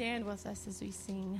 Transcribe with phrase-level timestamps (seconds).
[0.00, 1.38] stand with us as we sing.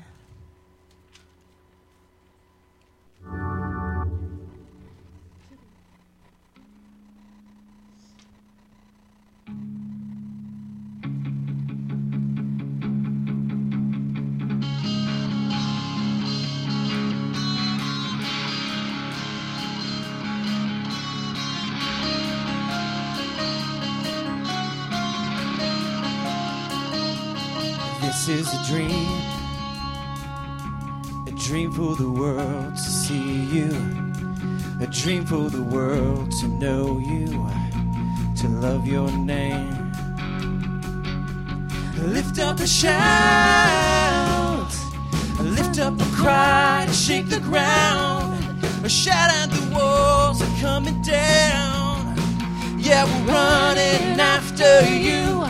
[31.80, 33.70] For the world to see you,
[34.82, 37.26] a dream for the world to know you,
[38.36, 39.90] to love your name.
[41.96, 43.00] Lift up a shout,
[45.40, 48.44] lift up a cry to shake the ground,
[48.84, 52.14] a shout out the walls are coming down.
[52.76, 55.48] Yeah, we're running after you.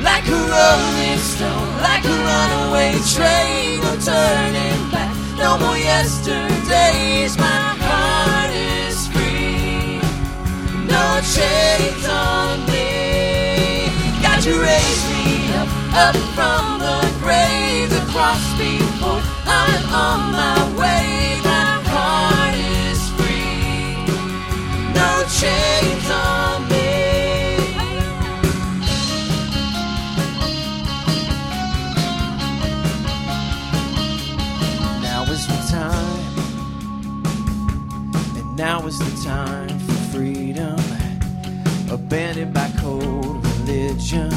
[0.00, 4.89] Like a rolling stone, like a runaway train, no turning
[5.40, 7.36] no more yesterdays.
[7.38, 9.98] My heart is free,
[10.86, 13.88] no chains on me.
[14.22, 15.68] God, you raise me up,
[16.04, 21.40] up from the grave, the cross before I'm on my way.
[21.42, 23.96] My heart is free,
[24.92, 25.79] no chains
[39.30, 40.80] time for freedom.
[41.96, 44.30] Abandoned by cold religion,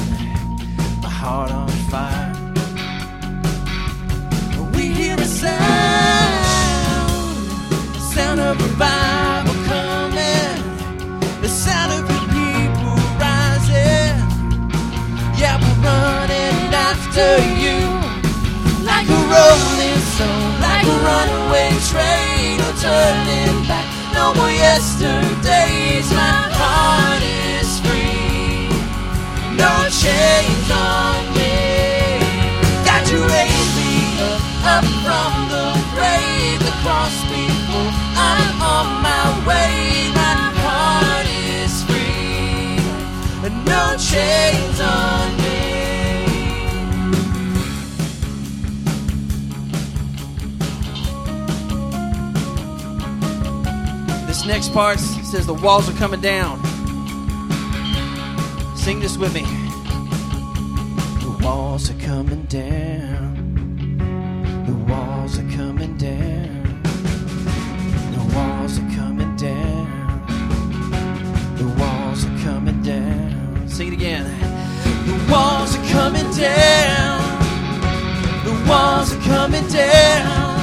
[1.04, 2.34] my heart on fire.
[4.75, 6.44] We hear a sound,
[7.95, 10.57] the sound of revival coming,
[11.45, 14.16] the sound of the people rising.
[15.42, 16.60] Yeah, we're running
[16.90, 17.30] after
[17.63, 17.80] you
[18.92, 23.82] like a rolling stone, like a runaway train, no turning back,
[24.24, 26.08] no more yesterdays.
[26.14, 28.72] My heart is free,
[29.64, 31.56] no chains on me.
[32.88, 33.94] God, you raise me
[34.30, 34.42] up,
[34.75, 37.92] up from the grave, the cross before
[38.31, 39.75] I'm on my way.
[40.22, 42.80] My heart is free,
[43.72, 45.43] no chains on me.
[54.45, 56.60] Next part says the walls are coming down.
[58.75, 59.44] Sing this with me.
[61.22, 63.95] The walls are coming down.
[64.66, 66.81] The walls are coming down.
[68.12, 70.25] The walls are coming down.
[71.56, 73.69] The walls are coming down.
[73.69, 74.25] Sing it again.
[75.06, 77.22] The walls are coming down.
[78.44, 80.54] The walls are coming down.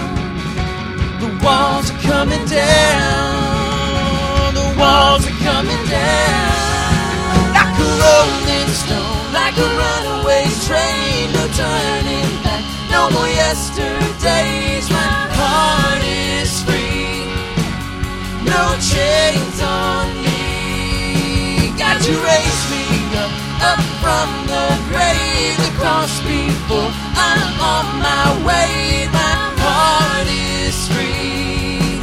[1.19, 3.40] The walls are coming down
[4.81, 6.57] walls are coming down.
[7.53, 14.89] Like a rolling stone, like a runaway train, no turning back, no more yesterdays.
[14.89, 17.29] My heart is free,
[18.49, 21.77] no chains on me.
[21.77, 22.85] Got to raise me
[23.23, 23.33] up,
[23.71, 26.91] up from the grave, the cross before
[27.29, 29.09] I'm on my way.
[29.13, 32.01] My heart is free,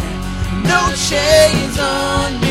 [0.71, 0.79] no
[1.09, 2.46] chains on me.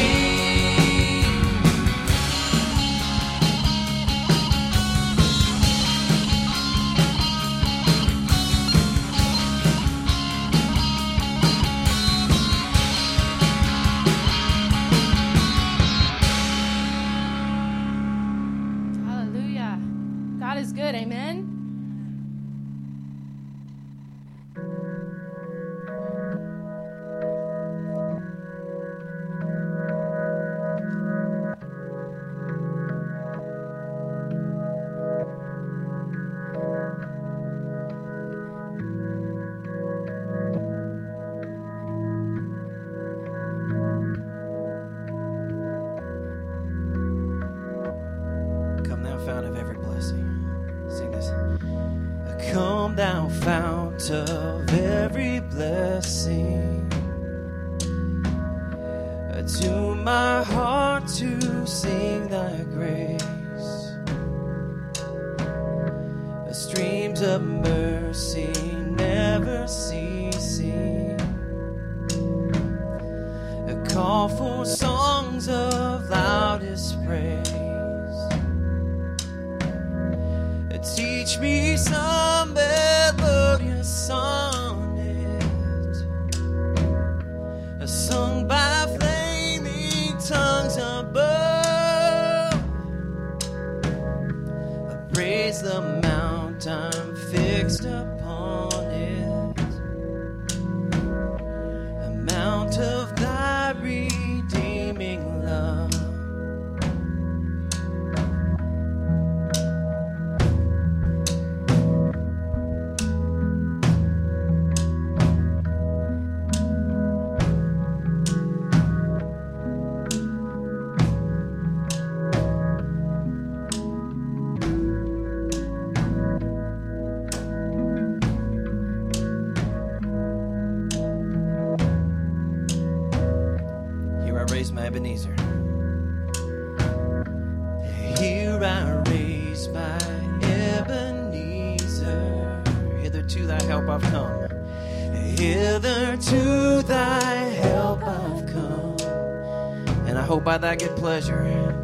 [151.07, 151.76] pleasure.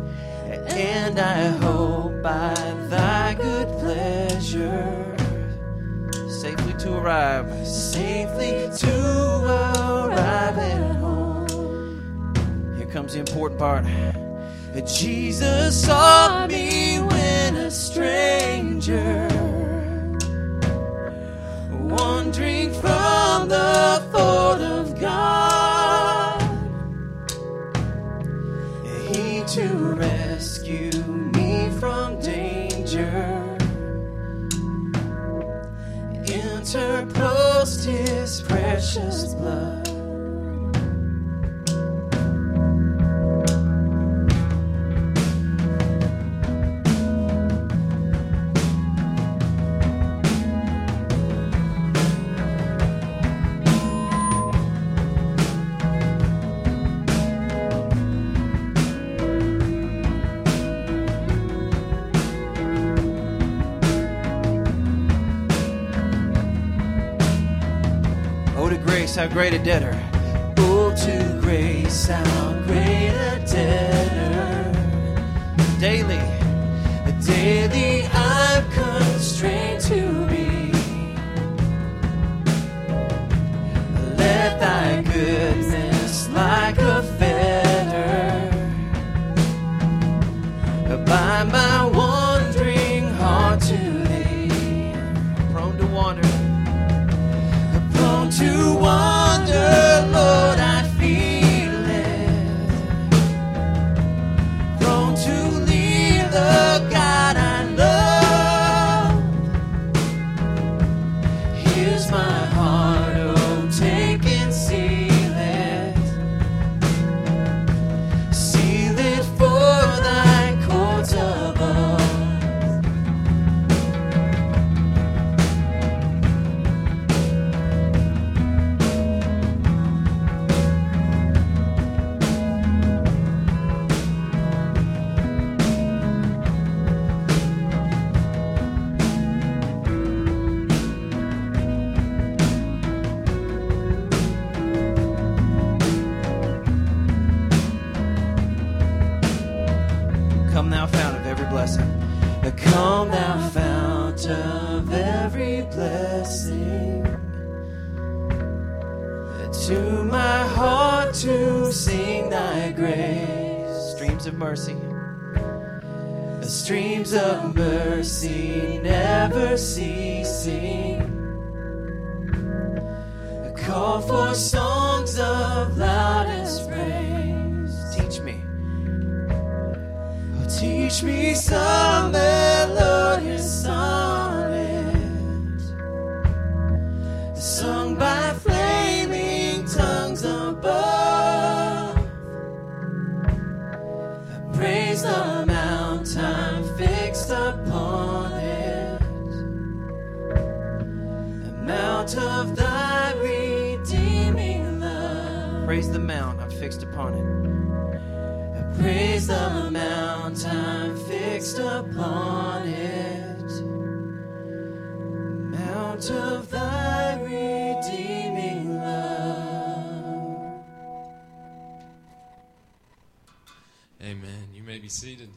[224.93, 225.31] Seated.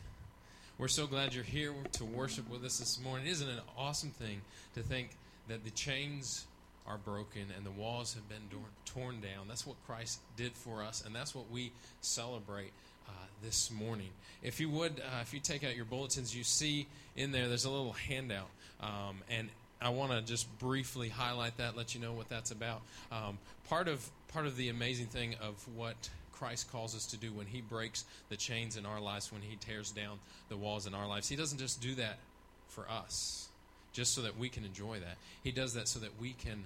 [0.77, 3.27] We're so glad you're here to worship with us this morning.
[3.27, 4.41] Isn't it an awesome thing
[4.73, 5.11] to think
[5.47, 6.45] that the chains
[6.85, 9.47] are broken and the walls have been dor- torn down?
[9.47, 11.71] That's what Christ did for us, and that's what we
[12.01, 12.73] celebrate
[13.07, 14.09] uh, this morning.
[14.43, 16.85] If you would, uh, if you take out your bulletins, you see
[17.15, 18.49] in there there's a little handout,
[18.81, 19.47] um, and
[19.81, 22.81] I want to just briefly highlight that, let you know what that's about.
[23.09, 23.37] Um,
[23.69, 27.47] part of part of the amazing thing of what Christ calls us to do when
[27.47, 31.07] He breaks the chains in our lives, when He tears down the walls in our
[31.07, 31.29] lives.
[31.29, 32.19] He doesn't just do that
[32.67, 33.47] for us,
[33.93, 35.17] just so that we can enjoy that.
[35.43, 36.65] He does that so that we can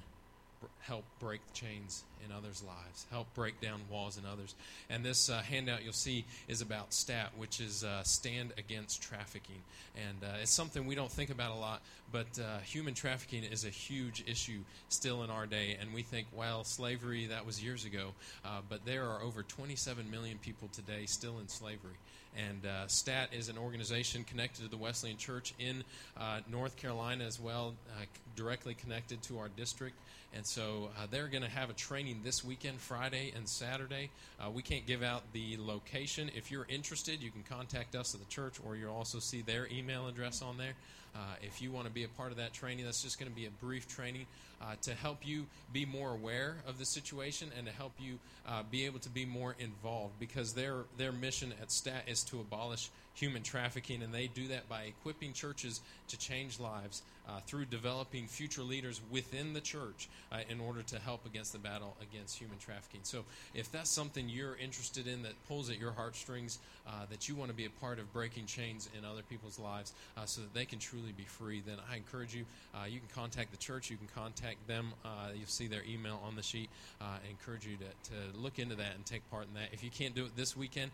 [0.81, 4.55] help break the chains in others' lives, help break down walls in others.
[4.89, 9.61] And this uh, handout you'll see is about STAT, which is uh, Stand Against Trafficking.
[9.95, 11.81] And uh, it's something we don't think about a lot,
[12.11, 14.59] but uh, human trafficking is a huge issue
[14.89, 15.77] still in our day.
[15.79, 18.09] And we think, well, slavery, that was years ago.
[18.45, 21.95] Uh, but there are over 27 million people today still in slavery.
[22.37, 25.83] And uh, STAT is an organization connected to the Wesleyan Church in
[26.17, 28.05] uh, North Carolina as well, uh,
[28.35, 29.97] directly connected to our district.
[30.33, 34.11] And so uh, they're going to have a training this weekend, Friday and Saturday.
[34.39, 36.29] Uh, we can't give out the location.
[36.35, 39.67] If you're interested, you can contact us at the church, or you'll also see their
[39.71, 40.73] email address on there.
[41.15, 43.35] Uh, if you want to be a part of that training, that's just going to
[43.35, 44.27] be a brief training
[44.61, 48.61] uh, to help you be more aware of the situation and to help you uh,
[48.69, 52.89] be able to be more involved because their their mission at STAT is to abolish
[53.19, 58.27] human trafficking, and they do that by equipping churches to change lives uh, through developing
[58.27, 62.57] future leaders within the church uh, in order to help against the battle against human
[62.57, 63.01] trafficking.
[63.03, 67.35] So, if that's something you're interested in that pulls at your heartstrings, uh, that you
[67.35, 70.53] want to be a part of breaking chains in other people's lives uh, so that
[70.53, 72.45] they can truly be free, then I encourage you.
[72.73, 74.93] Uh, you can contact the church, you can contact them.
[75.05, 76.69] Uh, you'll see their email on the sheet.
[76.99, 79.69] I encourage you to, to look into that and take part in that.
[79.71, 80.91] If you can't do it this weekend,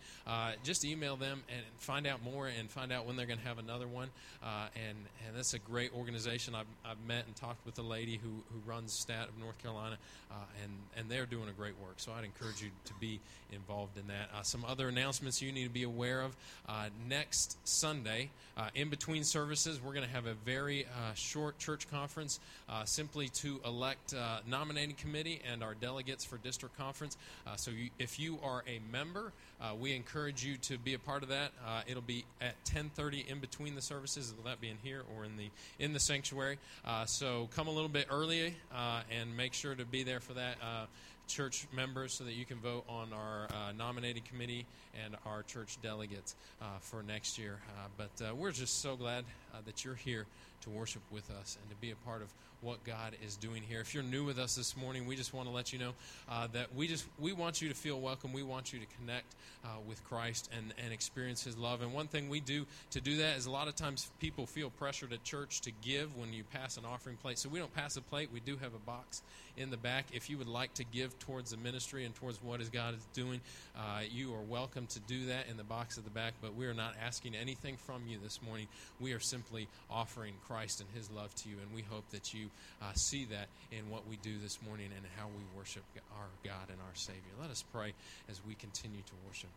[0.63, 3.59] just email them and find out more and find out when they're going to have
[3.59, 4.09] another one.
[4.43, 6.55] Uh, and, and that's a great organization.
[6.55, 9.97] I've, I've met and talked with a lady who, who runs STAT of North Carolina,
[10.31, 11.95] uh, and, and they're doing a great work.
[11.97, 13.19] So I'd encourage you to be
[13.51, 14.29] involved in that.
[14.35, 16.35] Uh, some other announcements you need to be aware of.
[16.67, 21.57] Uh, next Sunday, uh, in between services, we're going to have a very uh, short
[21.57, 22.39] church conference
[22.85, 24.13] simply to elect
[24.47, 27.17] nominating committee and our delegates for district conference.
[27.55, 29.31] So you, if you are a member,
[29.61, 31.51] uh, we encourage you to be a part of that.
[31.65, 34.33] Uh, it'll be at 10:30 in between the services.
[34.35, 36.57] Will that be in here or in the in the sanctuary?
[36.83, 40.33] Uh, so come a little bit early uh, and make sure to be there for
[40.33, 40.57] that.
[40.61, 40.85] Uh,
[41.27, 44.63] church members so that you can vote on our uh, nominating committee
[45.03, 46.35] and our church delegates
[46.81, 47.57] for next year.
[47.97, 49.25] But we're just so glad
[49.65, 50.27] that you're here
[50.61, 52.31] to worship with us and to be a part of
[52.61, 53.79] what God is doing here.
[53.81, 55.93] If you're new with us this morning, we just want to let you know
[56.29, 58.33] uh, that we just we want you to feel welcome.
[58.33, 61.81] We want you to connect uh, with Christ and and experience His love.
[61.81, 64.69] And one thing we do to do that is a lot of times people feel
[64.69, 67.39] pressured at church to give when you pass an offering plate.
[67.39, 68.29] So we don't pass a plate.
[68.33, 69.21] We do have a box
[69.57, 70.05] in the back.
[70.13, 73.05] If you would like to give towards the ministry and towards what is God is
[73.13, 73.41] doing,
[73.75, 76.33] uh, you are welcome to do that in the box at the back.
[76.41, 78.67] But we are not asking anything from you this morning.
[78.99, 82.44] We are simply offering Christ and His love to you, and we hope that you
[82.81, 85.83] uh, see that in what we do this morning and how we worship
[86.17, 87.21] our God and our Savior.
[87.39, 87.93] Let us pray
[88.29, 89.49] as we continue to worship.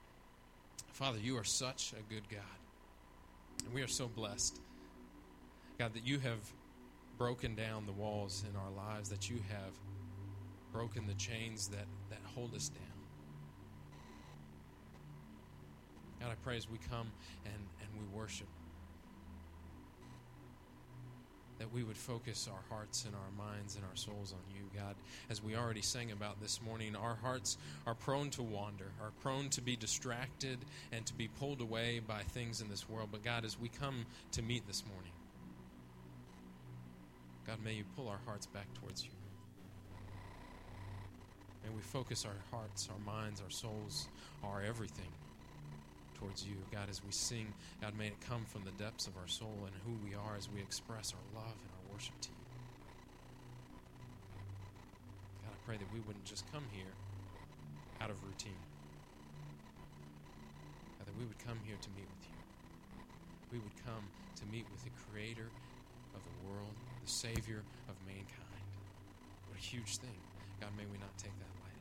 [0.93, 2.41] Father, you are such a good God.
[3.65, 4.59] And we are so blessed,
[5.79, 6.39] God, that you have
[7.19, 9.73] broken down the walls in our lives, that you have
[10.73, 12.83] broken the chains that, that hold us down.
[16.21, 17.11] God, I pray as we come
[17.45, 18.49] and, and we worship,
[21.59, 24.95] that we would focus our hearts and our minds and our souls on you, God.
[25.29, 29.49] As we already sang about this morning, our hearts are prone to wander, are prone
[29.51, 30.59] to be distracted
[30.93, 33.09] and to be pulled away by things in this world.
[33.11, 35.13] But God, as we come to meet this morning,
[37.47, 39.11] God, may you pull our hearts back towards you.
[41.65, 44.09] May we focus our hearts, our minds, our souls,
[44.45, 45.11] our everything
[46.19, 46.57] towards you.
[46.73, 49.75] God, as we sing, God, may it come from the depths of our soul and
[49.87, 52.47] who we are as we express our love and our worship to you.
[55.47, 56.95] God, I pray that we wouldn't just come here
[58.01, 58.59] out of routine.
[60.99, 62.39] God, that we would come here to meet with you.
[63.53, 64.11] We would come
[64.43, 65.47] to meet with the Creator
[66.15, 68.67] of the world, the Savior of mankind.
[69.47, 70.19] What a huge thing.
[70.61, 71.79] God, may we not take that lightly.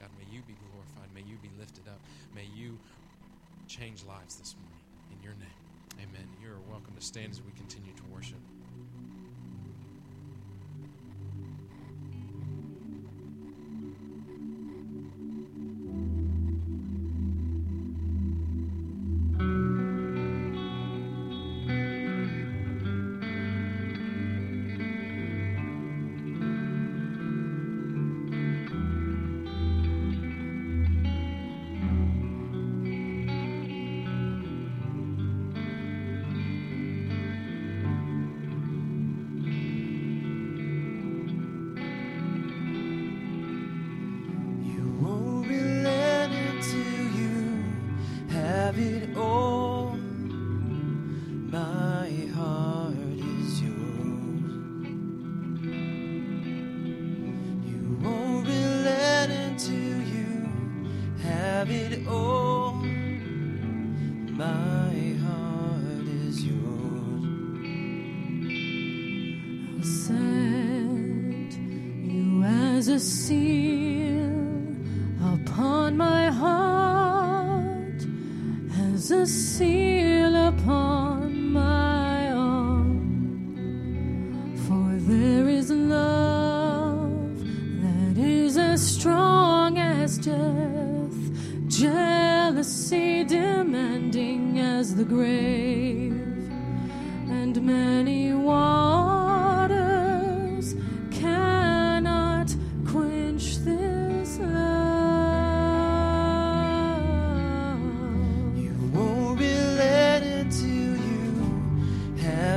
[0.00, 1.12] God, may you be glorified.
[1.12, 2.00] May you be lifted up.
[2.32, 2.78] May you
[3.70, 4.82] change lives this morning.
[5.12, 5.62] In your name,
[6.02, 6.26] amen.
[6.42, 8.40] You are welcome to stand as we continue to worship.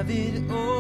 [0.04, 0.73] Have it all.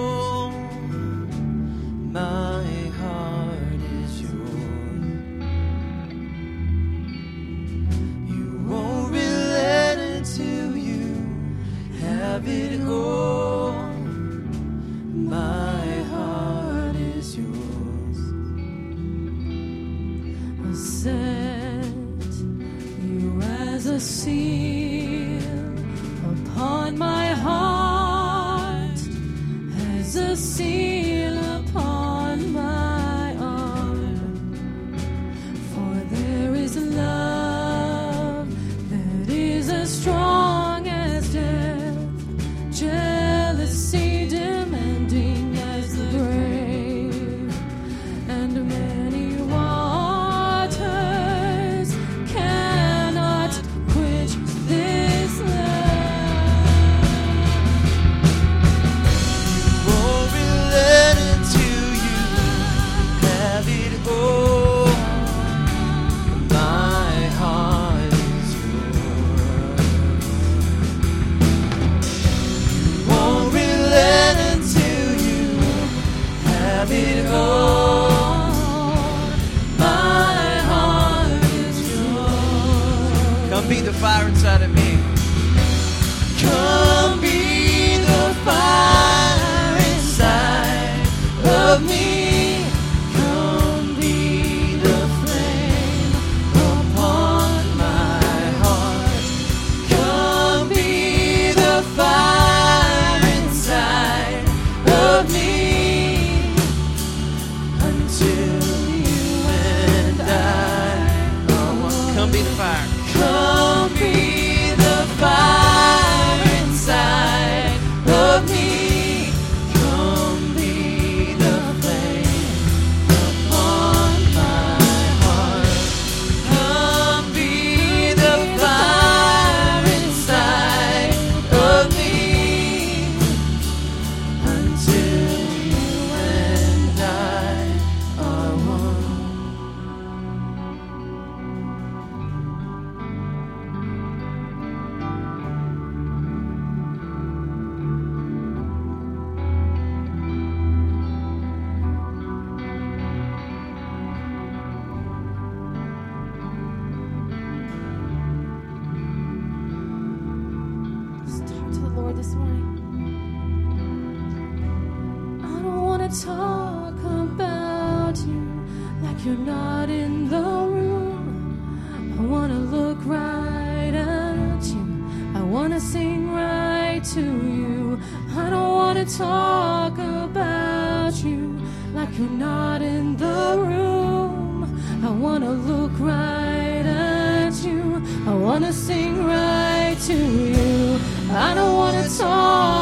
[166.21, 168.63] talk about you
[169.02, 172.15] like you're not in the room.
[172.19, 175.06] I wanna look right at you.
[175.34, 177.99] I wanna sing right to you.
[178.38, 181.60] I don't wanna talk about you
[181.95, 184.69] like you're not in the room.
[185.04, 188.04] I wanna look right at you.
[188.28, 190.99] I wanna sing right to you.
[191.32, 192.72] I don't wanna talk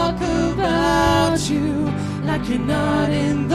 [2.52, 3.51] you're not in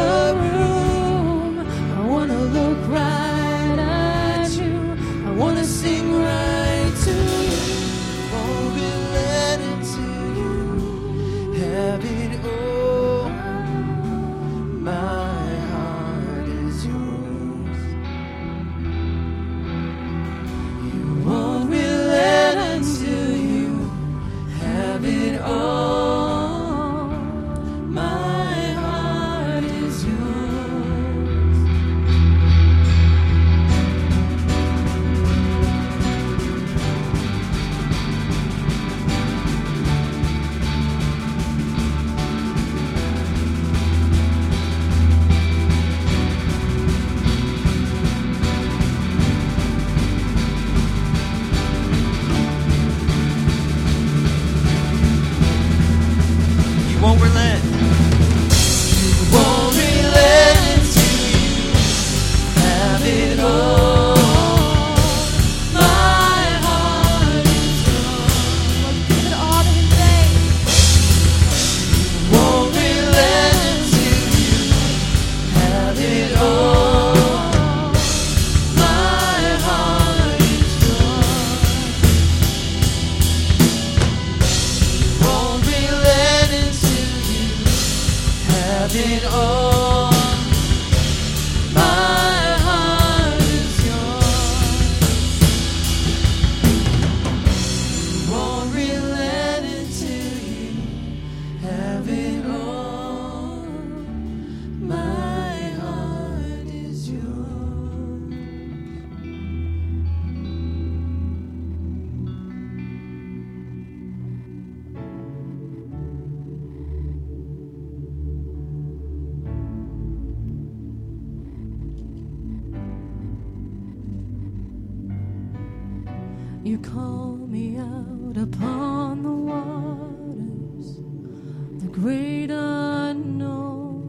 [133.17, 134.03] know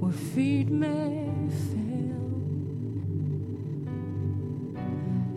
[0.00, 1.28] where feet may
[1.70, 2.30] fail.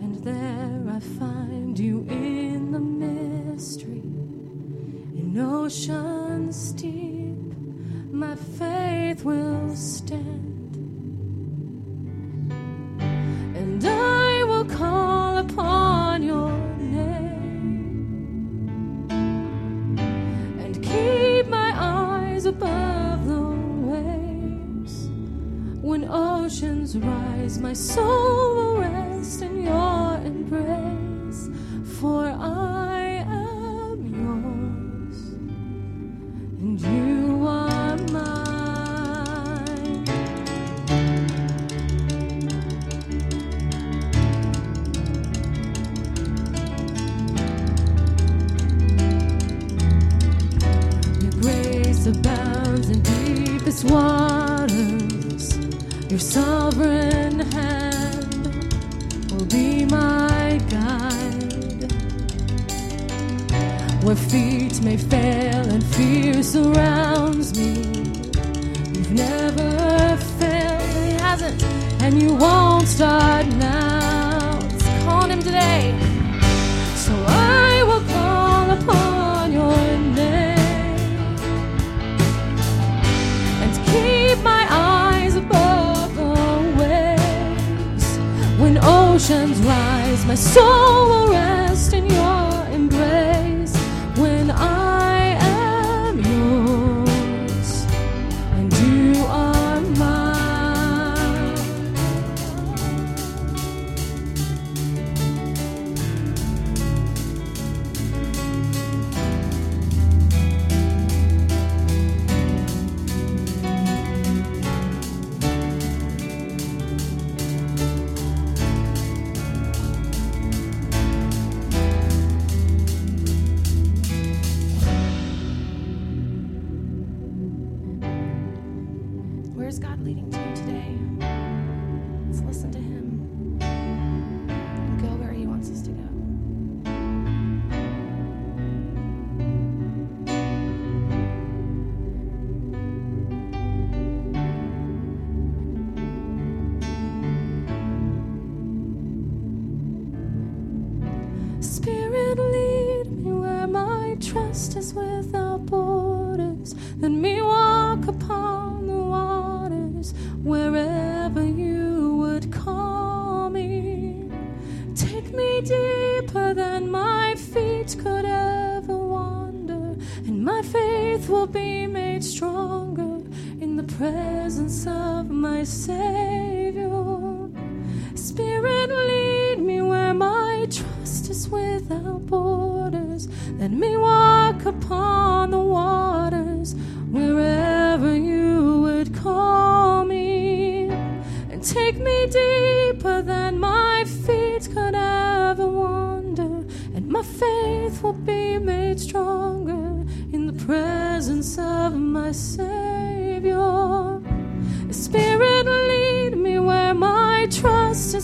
[0.01, 4.03] And there I find you in the mystery,
[5.19, 7.37] in oceans deep,
[8.11, 10.34] my faith will stand.
[27.75, 28.14] soul.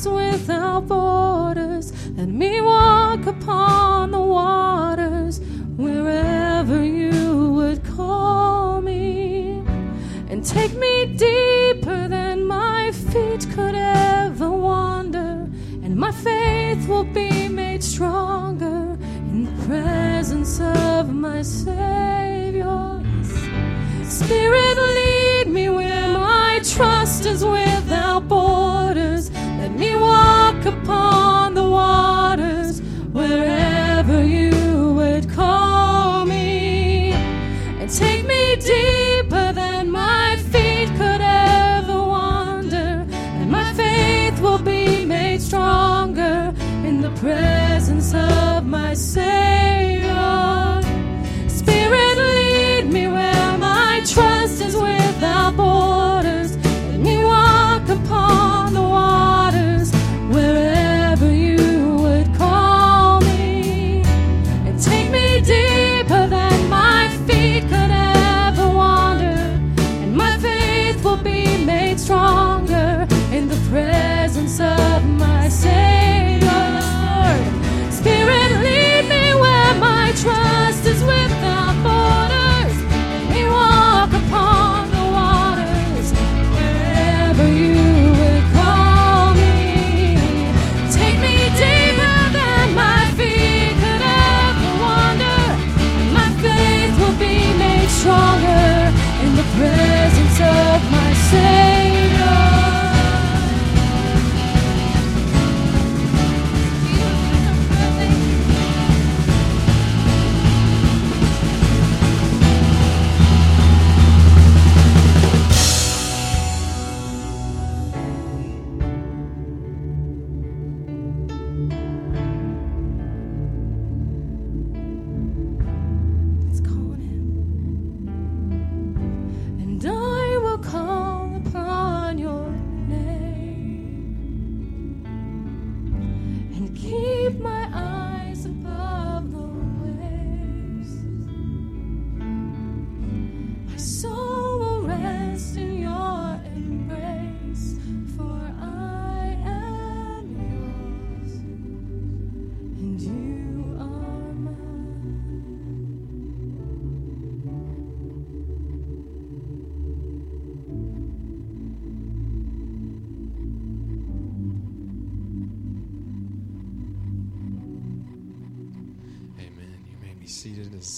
[0.03, 0.60] Trust is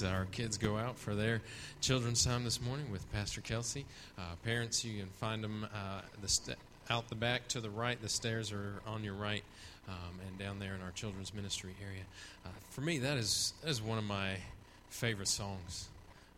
[0.02, 1.42] as our kids go out for their
[1.82, 3.86] children's time this morning with Pastor Kelsey.
[4.18, 6.58] Uh, parents, you can find them uh, the st-
[6.90, 8.02] out the back to the right.
[8.02, 9.44] The stairs are on your right,
[9.88, 12.04] um, and down there in our children's ministry area.
[12.46, 14.38] Uh, for me, that is that is one of my
[14.90, 15.90] favorite songs,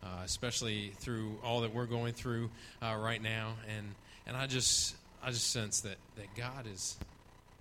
[0.02, 2.50] uh, especially through all that we're going through
[2.82, 3.54] uh, right now.
[3.74, 3.94] And
[4.26, 6.96] and I just I just sense that that God is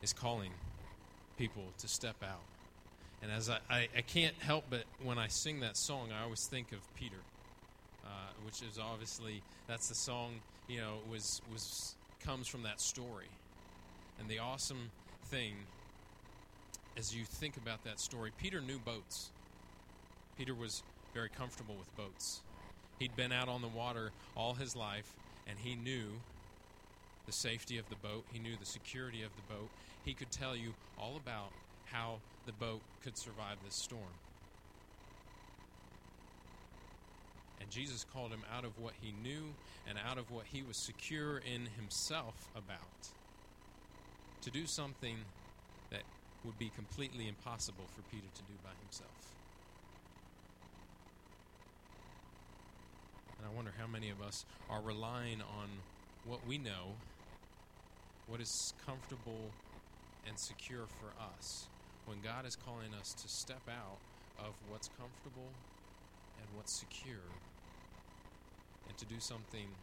[0.02, 0.52] is calling
[1.38, 2.42] people to step out.
[3.26, 6.46] And as I, I, I can't help but when I sing that song, I always
[6.46, 7.18] think of Peter,
[8.06, 8.10] uh,
[8.46, 10.34] which is obviously that's the song
[10.68, 13.30] you know was was comes from that story.
[14.20, 14.92] And the awesome
[15.24, 15.56] thing,
[16.96, 19.32] as you think about that story, Peter knew boats.
[20.38, 22.42] Peter was very comfortable with boats.
[23.00, 25.16] He'd been out on the water all his life,
[25.48, 26.06] and he knew
[27.26, 28.24] the safety of the boat.
[28.32, 29.70] He knew the security of the boat.
[30.04, 31.50] He could tell you all about
[31.86, 34.04] how the boat could survive this storm.
[37.60, 39.54] And Jesus called him out of what he knew
[39.88, 42.80] and out of what he was secure in himself about
[44.42, 45.18] to do something
[45.90, 46.04] that
[46.44, 49.10] would be completely impossible for Peter to do by himself.
[53.40, 55.70] And I wonder how many of us are relying on
[56.26, 56.94] what we know,
[58.28, 59.52] what is comfortable
[60.28, 61.68] and secure for us,
[62.06, 63.98] when God is calling us to step out
[64.38, 65.50] of what's comfortable
[66.38, 67.34] and what's secure
[68.88, 69.74] and to do something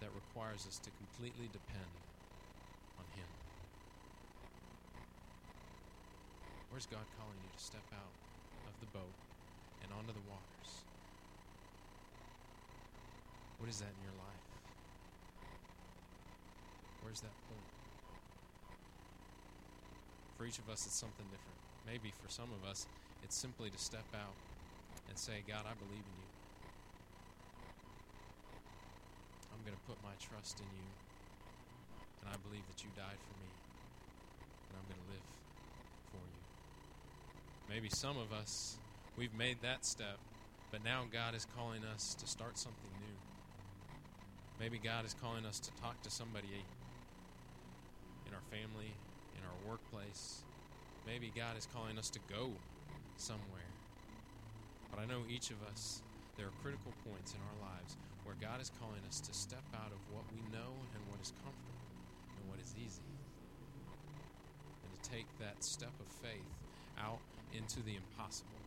[0.00, 1.90] that requires us to completely depend
[2.98, 3.26] on Him.
[6.70, 8.14] Where's God calling you to step out
[8.66, 9.14] of the boat
[9.82, 10.70] and onto the waters?
[13.58, 14.46] What is that in your life?
[17.02, 17.83] Where's that point?
[20.44, 21.56] For each of us, it's something different.
[21.88, 22.84] Maybe for some of us,
[23.24, 24.36] it's simply to step out
[25.08, 26.30] and say, God, I believe in you.
[29.56, 30.88] I'm going to put my trust in you.
[32.20, 33.48] And I believe that you died for me.
[34.68, 35.28] And I'm going to live
[36.12, 36.42] for you.
[37.72, 38.76] Maybe some of us,
[39.16, 40.20] we've made that step,
[40.70, 43.16] but now God is calling us to start something new.
[44.60, 46.52] Maybe God is calling us to talk to somebody
[48.28, 48.92] in our family,
[49.94, 50.42] workplace.
[51.06, 52.50] Maybe God is calling us to go
[53.16, 53.70] somewhere.
[54.90, 56.02] But I know each of us,
[56.36, 59.92] there are critical points in our lives where God is calling us to step out
[59.92, 61.84] of what we know and what is comfortable
[62.40, 63.04] and what is easy.
[64.82, 66.50] And to take that step of faith
[66.98, 67.20] out
[67.52, 68.62] into the impossible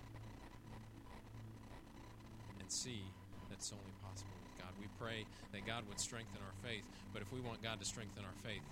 [2.59, 3.01] and see
[3.49, 4.71] that's only possible with God.
[4.79, 8.23] We pray that God would strengthen our faith, but if we want God to strengthen
[8.23, 8.63] our faith,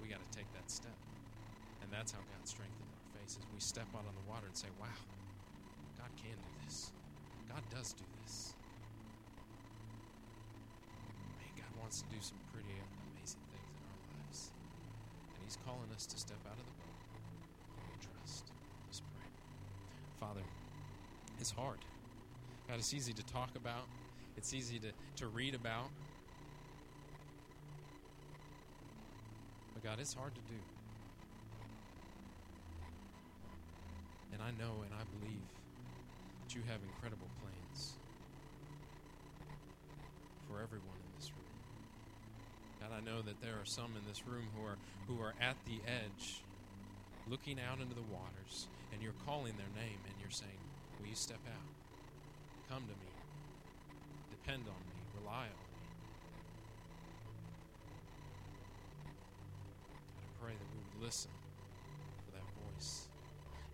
[0.00, 0.96] we got to take that step.
[1.90, 4.54] And that's how God strengthens our faith is we step out on the water and
[4.54, 4.94] say, wow,
[5.98, 6.94] God can do this.
[7.50, 8.54] God does do this.
[11.42, 14.54] Man, God wants to do some pretty amazing things in our lives.
[15.34, 16.94] And He's calling us to step out of the boat
[17.90, 18.46] and trust.
[18.86, 19.26] Let's pray.
[20.22, 20.46] Father,
[21.40, 21.82] it's hard.
[22.68, 23.90] God, it's easy to talk about,
[24.36, 25.90] it's easy to, to read about.
[29.74, 30.60] But God, it's hard to do.
[34.40, 35.44] And I know and I believe
[36.40, 37.92] that you have incredible plans
[40.48, 41.60] for everyone in this room.
[42.80, 45.60] God, I know that there are some in this room who are who are at
[45.68, 46.40] the edge,
[47.28, 50.64] looking out into the waters, and you're calling their name and you're saying,
[50.96, 51.68] Will you step out?
[52.72, 53.12] Come to me.
[54.40, 54.96] Depend on me.
[55.20, 55.80] Rely on me.
[60.16, 61.39] God, I pray that we would listen.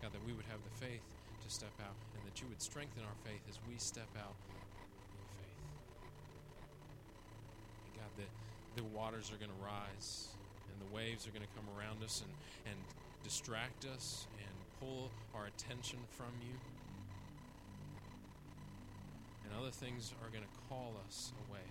[0.06, 1.02] God, that we would have the faith
[1.42, 5.26] to step out and that you would strengthen our faith as we step out in
[5.34, 5.62] faith.
[7.82, 8.30] And God, that
[8.78, 10.30] the waters are going to rise
[10.70, 12.30] and the waves are going to come around us and,
[12.70, 12.78] and
[13.26, 16.54] distract us and pull our attention from you.
[19.42, 21.66] And other things are going to call us away.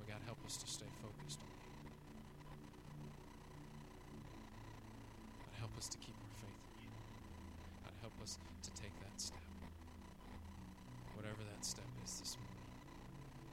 [0.00, 1.68] But God, help us to stay focused on you.
[5.44, 6.92] God, help us to keep our faith in you.
[7.84, 9.38] God, help us to take that step.
[11.14, 12.66] Whatever that step is this morning,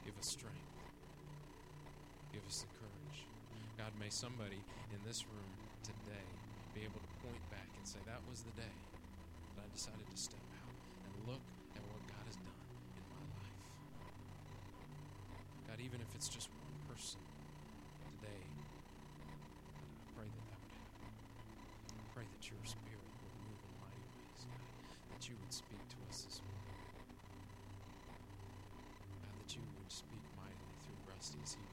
[0.02, 0.74] give us strength.
[2.34, 3.18] Give us the courage.
[3.78, 4.58] God, may somebody
[4.90, 5.50] in this room
[5.86, 6.26] today
[6.74, 8.74] be able to point back and say, That was the day
[9.54, 10.74] that I decided to step out
[11.06, 11.44] and look
[11.78, 12.58] at what God has done
[12.98, 13.54] in my life.
[15.70, 17.22] God, even if it's just one person
[18.18, 18.42] today,
[19.30, 21.06] I pray that that would happen.
[21.94, 24.66] I pray that your spirit would move in mighty ways, God,
[25.16, 26.76] that you would speak to us this morning.
[29.24, 31.64] And that you would speak mightily through Rusty as he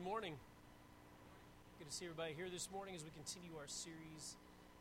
[0.00, 0.34] good morning.
[1.78, 4.36] Good to see everybody here this morning as we continue our series,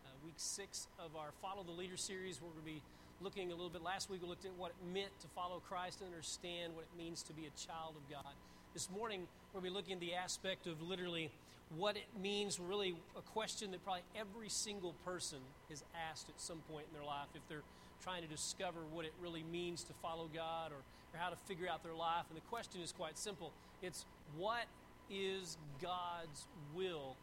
[0.06, 2.40] uh, week six of our Follow the Leader series.
[2.40, 2.82] We're going to be
[3.20, 3.84] looking a little bit.
[3.84, 6.98] Last week we looked at what it meant to follow Christ and understand what it
[6.98, 8.32] means to be a child of God.
[8.74, 11.32] This morning we're going to be looking at the aspect of literally
[11.76, 15.40] what it means, really a question that probably every single person
[15.70, 17.68] is asked at some point in their life if they're
[18.02, 21.68] trying to discover what it really means to follow God or, or how to figure
[21.68, 22.24] out their life.
[22.30, 23.52] And the question is quite simple
[23.82, 24.06] it's
[24.38, 24.64] what
[25.10, 27.18] is God's will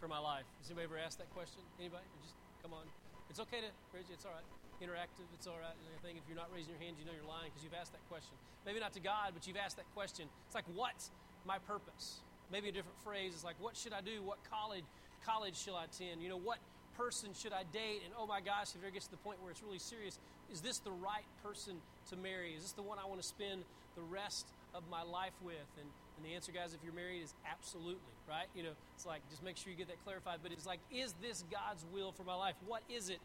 [0.00, 0.48] for my life?
[0.60, 1.62] Has anybody ever asked that question?
[1.78, 2.04] Anybody?
[2.24, 2.34] Just
[2.64, 2.84] come on.
[3.30, 4.18] It's okay to raise it.
[4.18, 4.48] It's all right.
[4.82, 5.28] Interactive.
[5.36, 5.76] It's all right.
[5.76, 7.92] I think if you're not raising your hand, you know you're lying because you've asked
[7.92, 8.34] that question.
[8.66, 10.26] Maybe not to God, but you've asked that question.
[10.46, 11.12] It's like, what's
[11.46, 12.20] my purpose?
[12.50, 14.20] Maybe a different phrase is like, what should I do?
[14.26, 14.84] What college
[15.24, 16.22] college shall I attend?
[16.22, 16.58] You know, what
[16.96, 18.02] person should I date?
[18.04, 20.18] And oh my gosh, if it ever gets to the point where it's really serious,
[20.52, 21.76] is this the right person
[22.10, 22.52] to marry?
[22.54, 23.64] Is this the one I want to spend
[23.96, 25.68] the rest of my life with?
[25.80, 28.46] And and the answer, guys, if you're married, is absolutely, right?
[28.54, 30.38] You know, it's like, just make sure you get that clarified.
[30.42, 32.54] But it's like, is this God's will for my life?
[32.66, 33.18] What is it?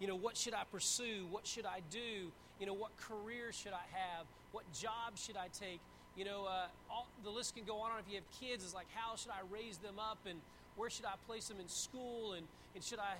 [0.00, 1.26] You know, what should I pursue?
[1.30, 2.32] What should I do?
[2.58, 4.26] You know, what career should I have?
[4.52, 5.80] What job should I take?
[6.16, 7.92] You know, uh, all, the list can go on.
[7.98, 10.18] If you have kids, it's like, how should I raise them up?
[10.28, 10.40] And
[10.76, 12.34] where should I place them in school?
[12.34, 13.14] And, and should I,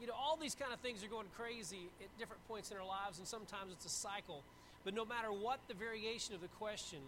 [0.00, 2.86] you know, all these kind of things are going crazy at different points in our
[2.86, 3.18] lives.
[3.18, 4.42] And sometimes it's a cycle.
[4.84, 6.98] But no matter what the variation of the question,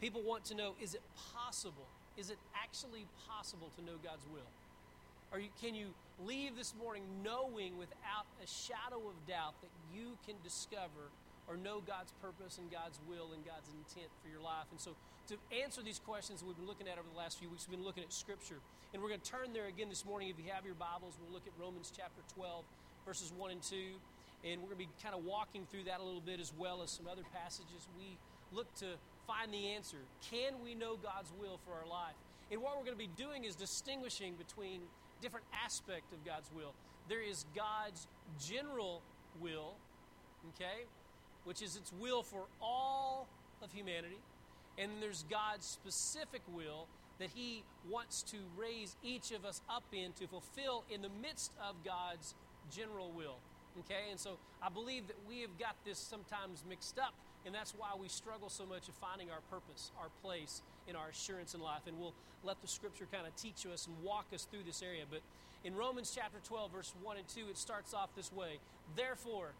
[0.00, 1.02] People want to know is it
[1.34, 1.86] possible?
[2.16, 4.46] Is it actually possible to know God's will?
[5.60, 5.90] Can you
[6.22, 11.10] leave this morning knowing without a shadow of doubt that you can discover
[11.50, 14.70] or know God's purpose and God's will and God's intent for your life?
[14.70, 14.94] And so,
[15.26, 17.86] to answer these questions we've been looking at over the last few weeks, we've been
[17.86, 18.62] looking at Scripture.
[18.92, 20.30] And we're going to turn there again this morning.
[20.30, 22.62] If you have your Bibles, we'll look at Romans chapter 12,
[23.02, 23.74] verses 1 and 2.
[24.46, 26.78] And we're going to be kind of walking through that a little bit as well
[26.78, 27.90] as some other passages.
[27.98, 28.14] We
[28.54, 28.94] look to
[29.26, 29.98] find the answer.
[30.30, 32.14] Can we know God's will for our life?
[32.50, 34.80] And what we're going to be doing is distinguishing between
[35.20, 36.72] different aspects of God's will.
[37.08, 38.06] There is God's
[38.40, 39.02] general
[39.40, 39.74] will,
[40.54, 40.84] okay,
[41.44, 43.26] which is its will for all
[43.62, 44.18] of humanity.
[44.78, 46.86] And there's God's specific will
[47.18, 51.52] that He wants to raise each of us up in to fulfill in the midst
[51.66, 52.34] of God's
[52.74, 53.36] general will.
[53.80, 57.14] Okay, and so I believe that we have got this sometimes mixed up
[57.46, 61.08] and that's why we struggle so much of finding our purpose, our place in our
[61.08, 61.82] assurance in life.
[61.86, 65.04] And we'll let the scripture kind of teach us and walk us through this area.
[65.08, 65.20] But
[65.64, 68.58] in Romans chapter 12, verse 1 and 2, it starts off this way
[68.96, 69.52] Therefore,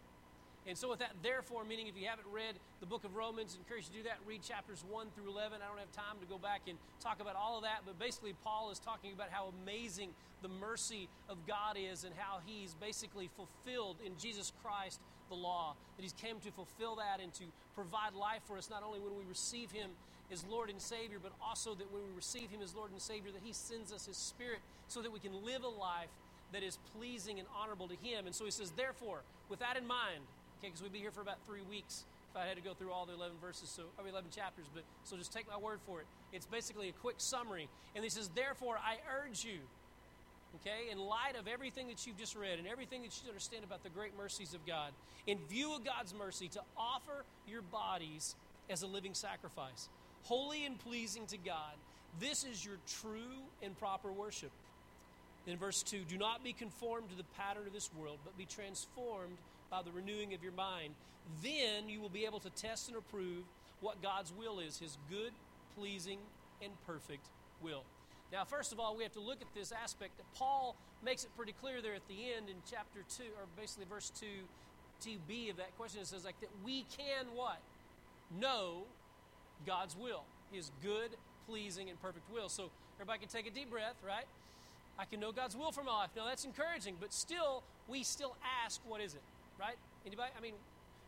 [0.67, 3.61] and so, with that, therefore, meaning if you haven't read the book of Romans, I
[3.61, 4.17] encourage you to do that.
[4.27, 5.61] Read chapters 1 through 11.
[5.61, 8.33] I don't have time to go back and talk about all of that, but basically,
[8.45, 10.09] Paul is talking about how amazing
[10.41, 15.75] the mercy of God is and how he's basically fulfilled in Jesus Christ the law,
[15.97, 17.45] that he's came to fulfill that and to
[17.75, 19.91] provide life for us, not only when we receive him
[20.33, 23.31] as Lord and Savior, but also that when we receive him as Lord and Savior,
[23.33, 26.09] that he sends us his Spirit so that we can live a life
[26.53, 28.27] that is pleasing and honorable to him.
[28.27, 30.23] And so he says, therefore, with that in mind,
[30.59, 32.91] okay, because we'd be here for about three weeks if I had to go through
[32.91, 36.01] all the 11 verses, so or 11 chapters, but so just take my word for
[36.01, 36.07] it.
[36.33, 37.69] It's basically a quick summary.
[37.95, 39.59] And he says, therefore, I urge you,
[40.57, 43.83] okay, in light of everything that you've just read and everything that you understand about
[43.83, 44.93] the great mercies of God,
[45.27, 48.35] in view of God's mercy, to offer your bodies
[48.71, 49.89] as a living sacrifice,
[50.23, 51.75] holy and pleasing to God.
[52.21, 54.51] This is your true and proper worship.
[55.47, 58.47] In verse 2, do not be conformed to the pattern of this world, but be
[58.47, 59.37] transformed
[59.71, 60.95] by the renewing of your mind.
[61.43, 63.45] Then you will be able to test and approve
[63.81, 65.33] what God's will is, his good,
[65.77, 66.19] pleasing,
[66.63, 67.27] and perfect
[67.63, 67.83] will.
[68.35, 70.75] Now, first of all, we have to look at this aspect that Paul
[71.05, 74.27] makes it pretty clear there at the end in chapter 2, or basically verse 2,
[75.09, 76.01] 2b of that question.
[76.01, 77.61] It says, like, that we can what?
[78.41, 78.83] Know
[79.65, 81.11] God's will, His good,
[81.47, 82.49] pleasing, and perfect will.
[82.49, 84.27] So everybody can take a deep breath, right?
[84.99, 86.11] I can know God's will for my life.
[86.17, 89.23] Now, that's encouraging, but still, we still ask, what is it?
[89.61, 89.77] Right?
[90.05, 90.33] Anybody?
[90.37, 90.55] I mean,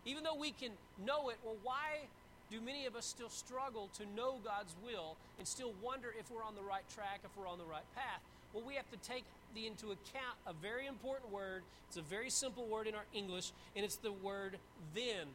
[0.04, 0.70] even though we can
[1.04, 2.06] know it, well, why
[2.50, 6.44] do many of us still struggle to know God's will and still wonder if we're
[6.44, 8.20] on the right track, if we're on the right path?
[8.52, 9.24] Well, we have to take
[9.54, 11.62] the, into account a very important word.
[11.88, 14.58] It's a very simple word in our English, and it's the word
[14.94, 15.26] then.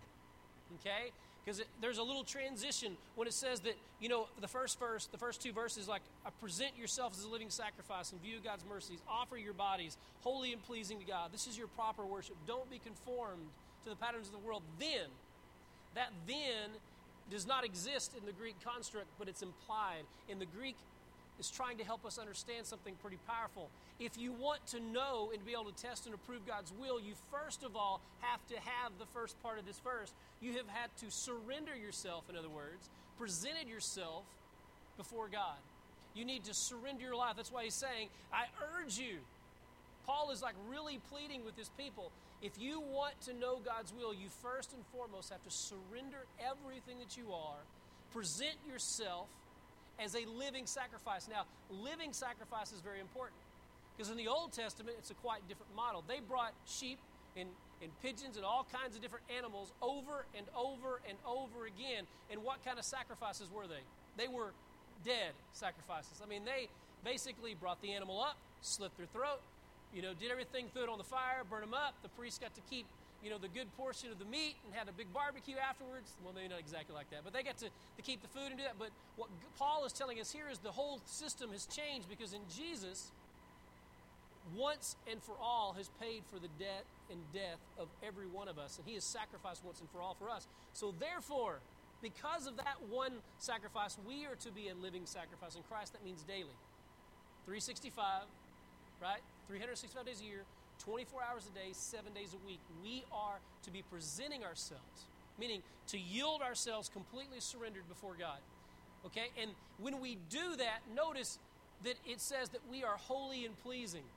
[0.79, 1.11] Okay?
[1.43, 5.17] Because there's a little transition when it says that, you know, the first verse, the
[5.17, 8.63] first two verses, like, uh, present yourself as a living sacrifice in view of God's
[8.69, 8.99] mercies.
[9.09, 11.31] Offer your bodies holy and pleasing to God.
[11.31, 12.35] This is your proper worship.
[12.47, 13.47] Don't be conformed
[13.83, 14.61] to the patterns of the world.
[14.79, 15.09] Then,
[15.95, 16.69] that then
[17.29, 20.03] does not exist in the Greek construct, but it's implied.
[20.27, 20.75] In the Greek,
[21.41, 23.69] is trying to help us understand something pretty powerful.
[23.99, 27.13] If you want to know and be able to test and approve God's will, you
[27.31, 30.13] first of all have to have the first part of this verse.
[30.39, 34.23] You have had to surrender yourself, in other words, presented yourself
[34.97, 35.57] before God.
[36.13, 37.35] You need to surrender your life.
[37.37, 38.45] That's why he's saying, I
[38.77, 39.17] urge you.
[40.05, 42.11] Paul is like really pleading with his people.
[42.41, 46.99] If you want to know God's will, you first and foremost have to surrender everything
[46.99, 47.61] that you are,
[48.11, 49.27] present yourself
[49.99, 51.27] as a living sacrifice.
[51.29, 53.39] Now, living sacrifice is very important
[53.95, 56.03] because in the Old Testament, it's a quite different model.
[56.07, 56.97] They brought sheep
[57.37, 57.49] and,
[57.81, 62.05] and pigeons and all kinds of different animals over and over and over again.
[62.31, 63.83] And what kind of sacrifices were they?
[64.17, 64.53] They were
[65.05, 66.21] dead sacrifices.
[66.23, 66.67] I mean, they
[67.03, 69.41] basically brought the animal up, slit their throat,
[69.93, 71.95] you know, did everything, threw it on the fire, burn them up.
[72.03, 72.85] The priest got to keep,
[73.23, 76.11] you know, the good portion of the meat and had a big barbecue afterwards.
[76.23, 78.57] Well, maybe not exactly like that, but they got to, to keep the food and
[78.57, 78.79] do that.
[78.79, 82.41] But what Paul is telling us here is the whole system has changed because in
[82.49, 83.11] Jesus,
[84.55, 88.57] once and for all has paid for the debt and death of every one of
[88.57, 90.47] us, and he has sacrificed once and for all for us.
[90.73, 91.59] So therefore,
[92.01, 95.93] because of that one sacrifice, we are to be a living sacrifice in Christ.
[95.93, 96.57] That means daily.
[97.45, 98.23] 365,
[99.01, 99.21] right?
[99.51, 100.47] 365 days a year,
[100.79, 102.59] 24 hours a day, seven days a week.
[102.81, 108.39] We are to be presenting ourselves, meaning to yield ourselves completely surrendered before God.
[109.05, 109.27] Okay?
[109.35, 111.37] And when we do that, notice
[111.83, 114.07] that it says that we are holy and pleasing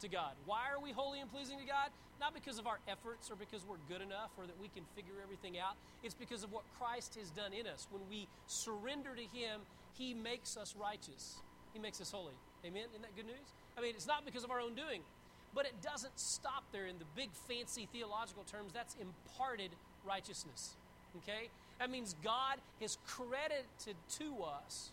[0.00, 0.32] to God.
[0.46, 1.94] Why are we holy and pleasing to God?
[2.18, 5.14] Not because of our efforts or because we're good enough or that we can figure
[5.22, 5.78] everything out.
[6.02, 7.86] It's because of what Christ has done in us.
[7.92, 9.62] When we surrender to Him,
[9.94, 11.38] He makes us righteous,
[11.72, 12.34] He makes us holy.
[12.66, 12.90] Amen?
[12.90, 13.46] Isn't that good news?
[13.76, 15.00] I mean, it's not because of our own doing,
[15.54, 18.72] but it doesn't stop there in the big fancy theological terms.
[18.72, 19.70] That's imparted
[20.06, 20.74] righteousness.
[21.18, 21.48] Okay?
[21.78, 23.64] That means God has credited
[24.18, 24.90] to us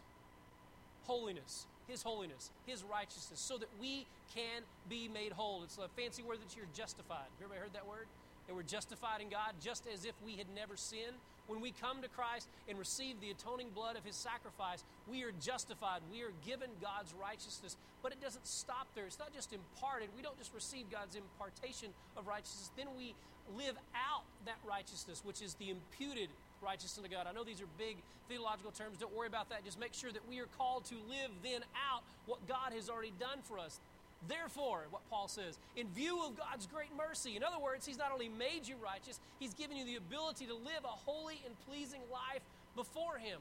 [1.05, 5.63] holiness, His holiness, His righteousness, so that we can be made whole.
[5.63, 7.27] It's a fancy word that you're justified.
[7.39, 8.05] Everybody heard that word?
[8.47, 11.17] That we're justified in God just as if we had never sinned.
[11.49, 15.33] When we come to Christ and receive the atoning blood of His sacrifice, we are
[15.41, 16.01] justified.
[16.13, 17.75] We are given God's righteousness.
[18.03, 19.05] But it doesn't stop there.
[19.05, 20.09] It's not just imparted.
[20.15, 22.69] We don't just receive God's impartation of righteousness.
[22.77, 23.15] Then we
[23.57, 26.29] live out that righteousness, which is the imputed
[26.61, 27.25] righteousness of God.
[27.27, 27.97] I know these are big
[28.27, 28.99] theological terms.
[28.99, 29.65] Don't worry about that.
[29.65, 33.13] Just make sure that we are called to live then out what God has already
[33.19, 33.79] done for us.
[34.27, 38.11] Therefore, what Paul says, in view of God's great mercy, in other words, He's not
[38.11, 42.01] only made you righteous, He's given you the ability to live a holy and pleasing
[42.11, 42.41] life
[42.75, 43.39] before Him.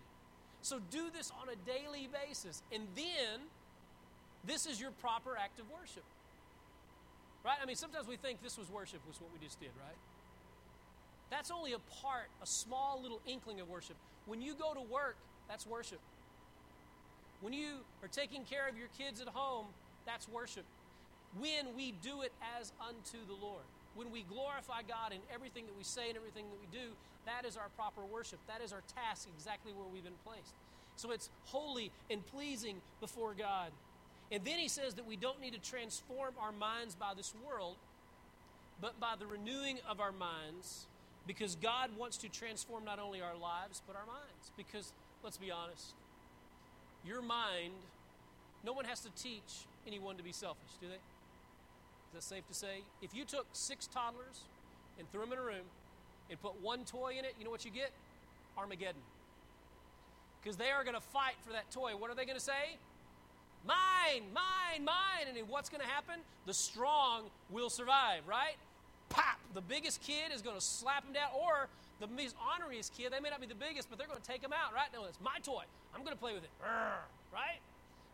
[0.62, 2.62] So do this on a daily basis.
[2.72, 3.40] And then,
[4.44, 6.04] this is your proper act of worship.
[7.44, 7.58] Right?
[7.60, 9.96] I mean, sometimes we think this was worship, was what we just did, right?
[11.30, 13.96] That's only a part, a small little inkling of worship.
[14.26, 15.16] When you go to work,
[15.48, 16.00] that's worship.
[17.40, 19.66] When you are taking care of your kids at home,
[20.08, 20.64] that's worship.
[21.38, 23.64] When we do it as unto the Lord.
[23.94, 26.94] When we glorify God in everything that we say and everything that we do,
[27.26, 28.38] that is our proper worship.
[28.46, 30.54] That is our task exactly where we've been placed.
[30.96, 33.70] So it's holy and pleasing before God.
[34.30, 37.76] And then he says that we don't need to transform our minds by this world,
[38.80, 40.86] but by the renewing of our minds,
[41.26, 44.52] because God wants to transform not only our lives, but our minds.
[44.56, 44.92] Because,
[45.22, 45.94] let's be honest,
[47.04, 47.74] your mind,
[48.64, 50.94] no one has to teach anyone to be selfish, do they?
[50.94, 52.82] Is that safe to say?
[53.02, 54.44] If you took six toddlers
[54.98, 55.66] and threw them in a room
[56.30, 57.90] and put one toy in it, you know what you get?
[58.56, 59.02] Armageddon.
[60.40, 61.92] Because they are going to fight for that toy.
[61.96, 62.76] What are they going to say?
[63.66, 65.26] Mine, mine, mine.
[65.28, 66.20] And what's going to happen?
[66.46, 68.56] The strong will survive, right?
[69.08, 69.38] Pop!
[69.54, 71.68] The biggest kid is going to slap him down, or
[72.00, 74.42] the most honoriest kid, they may not be the biggest, but they're going to take
[74.42, 74.88] him out, right?
[74.92, 75.64] No, it's my toy.
[75.94, 76.50] I'm going to play with it.
[77.32, 77.58] Right?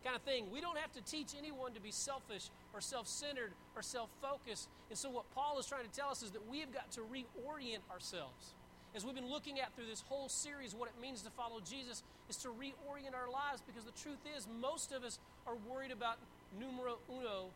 [0.05, 0.47] Kind of thing.
[0.53, 4.69] We don't have to teach anyone to be selfish or self centered or self focused.
[4.91, 7.01] And so, what Paul is trying to tell us is that we have got to
[7.01, 8.55] reorient ourselves.
[8.95, 12.05] As we've been looking at through this whole series, what it means to follow Jesus
[12.31, 16.19] is to reorient our lives because the truth is, most of us are worried about
[16.61, 17.51] numero uno,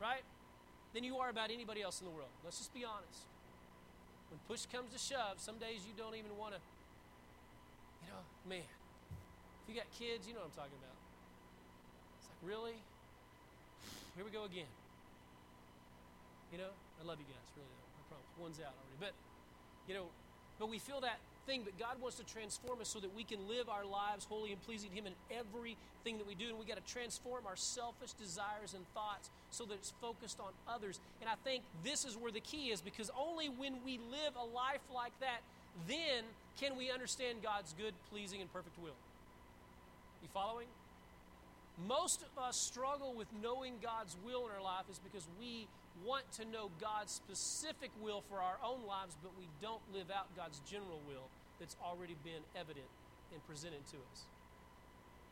[0.00, 0.24] right?
[0.94, 2.32] Than you are about anybody else in the world.
[2.44, 3.28] Let's just be honest.
[4.30, 6.60] When push comes to shove, some days you don't even want to,
[8.04, 10.97] you know, man, if you got kids, you know what I'm talking about.
[12.42, 12.76] Really?
[14.16, 14.70] Here we go again.
[16.52, 17.68] You know, I love you guys, really.
[17.68, 18.26] I promise.
[18.40, 18.98] One's out already.
[18.98, 19.12] But,
[19.86, 20.06] you know,
[20.58, 23.48] but we feel that thing, but God wants to transform us so that we can
[23.48, 26.48] live our lives holy and pleasing to Him in everything that we do.
[26.48, 30.52] And we got to transform our selfish desires and thoughts so that it's focused on
[30.68, 31.00] others.
[31.20, 34.44] And I think this is where the key is because only when we live a
[34.44, 35.40] life like that,
[35.86, 36.24] then
[36.60, 38.96] can we understand God's good, pleasing, and perfect will.
[40.22, 40.66] You following?
[41.86, 45.68] Most of us struggle with knowing God's will in our life is because we
[46.04, 50.26] want to know God's specific will for our own lives, but we don't live out
[50.36, 51.28] God's general will
[51.60, 52.86] that's already been evident
[53.32, 54.26] and presented to us.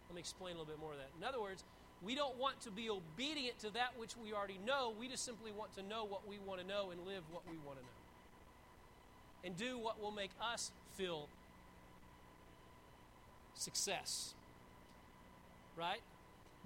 [0.09, 1.11] Let me explain a little bit more of that.
[1.19, 1.65] In other words,
[2.03, 4.93] we don't want to be obedient to that which we already know.
[4.99, 7.57] We just simply want to know what we want to know and live what we
[7.67, 7.91] want to know.
[9.45, 11.29] And do what will make us feel
[13.55, 14.35] success.
[15.77, 16.01] Right?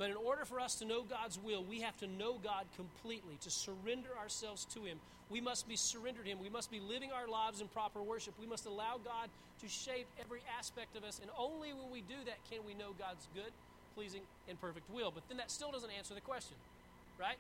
[0.00, 3.36] But in order for us to know God's will, we have to know God completely,
[3.42, 4.96] to surrender ourselves to Him.
[5.28, 6.38] We must be surrendered to Him.
[6.40, 8.32] We must be living our lives in proper worship.
[8.40, 9.28] We must allow God
[9.60, 11.20] to shape every aspect of us.
[11.20, 13.52] And only when we do that can we know God's good,
[13.94, 15.10] pleasing, and perfect will.
[15.10, 16.56] But then that still doesn't answer the question,
[17.20, 17.36] right?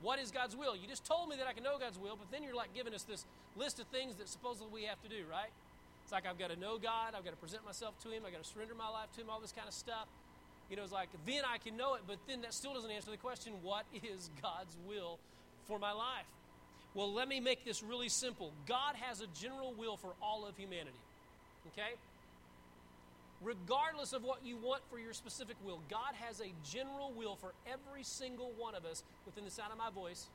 [0.00, 0.74] What is God's will?
[0.74, 2.94] You just told me that I can know God's will, but then you're like giving
[2.94, 3.26] us this
[3.56, 5.52] list of things that supposedly we have to do, right?
[6.04, 8.32] It's like I've got to know God, I've got to present myself to Him, I've
[8.32, 10.08] got to surrender my life to Him, all this kind of stuff.
[10.70, 13.10] You know, it's like then I can know it, but then that still doesn't answer
[13.10, 15.18] the question what is God's will
[15.66, 16.26] for my life?
[16.94, 18.52] Well, let me make this really simple.
[18.66, 20.98] God has a general will for all of humanity.
[21.68, 21.94] Okay?
[23.42, 27.52] Regardless of what you want for your specific will, God has a general will for
[27.66, 30.26] every single one of us within the sound of my voice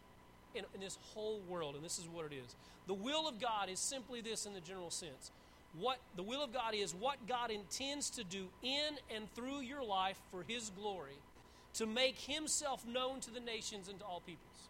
[0.56, 1.76] in, in this whole world.
[1.76, 2.56] And this is what it is.
[2.88, 5.32] The will of God is simply this in the general sense.
[5.80, 9.84] What the will of God is what God intends to do in and through your
[9.84, 11.20] life for His glory
[11.74, 14.70] to make Himself known to the nations and to all peoples.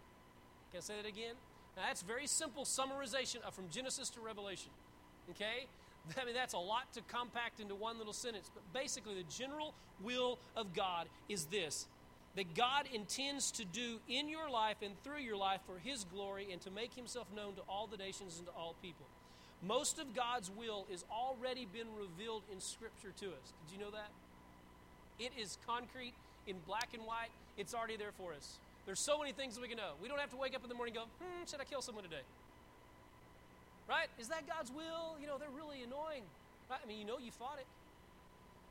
[0.72, 1.36] Can I say that again?
[1.78, 4.72] Now, that's very simple summarization of from Genesis to Revelation.
[5.32, 5.68] Okay?
[6.22, 9.74] I mean, that's a lot to compact into one little sentence, but basically, the general
[10.04, 11.88] will of God is this
[12.36, 16.48] that God intends to do in your life and through your life for His glory
[16.52, 19.06] and to make Himself known to all the nations and to all people.
[19.64, 23.54] Most of God's will is already been revealed in Scripture to us.
[23.66, 24.10] Did you know that?
[25.20, 26.14] It is concrete
[26.48, 28.60] in black and white, it's already there for us.
[28.86, 29.98] There's so many things that we can know.
[30.02, 31.82] We don't have to wake up in the morning and go, hmm, should I kill
[31.82, 32.22] someone today?
[33.90, 34.10] Right?
[34.20, 35.18] Is that God's will?
[35.18, 36.22] You know, they're really annoying.
[36.70, 36.82] Right?
[36.82, 37.66] I mean, you know you thought it.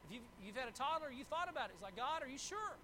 [0.07, 1.79] If you've, you've had a toddler, you thought about it.
[1.79, 2.79] It's like, God, are you sure?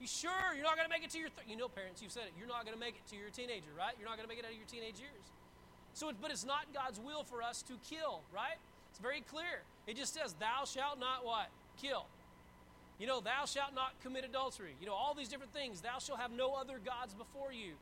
[0.00, 1.48] You sure you're not going to make it to your, th-?
[1.48, 2.36] you know, parents, you've said it.
[2.36, 3.94] You're not going to make it to your teenager, right?
[3.96, 5.24] You're not going to make it out of your teenage years.
[5.94, 8.58] So, but it's not God's will for us to kill, right?
[8.90, 9.62] It's very clear.
[9.86, 11.48] It just says, "Thou shalt not what
[11.80, 12.06] kill."
[12.98, 14.76] You know, thou shalt not commit adultery.
[14.80, 15.80] You know, all these different things.
[15.80, 17.72] Thou shalt have no other gods before you.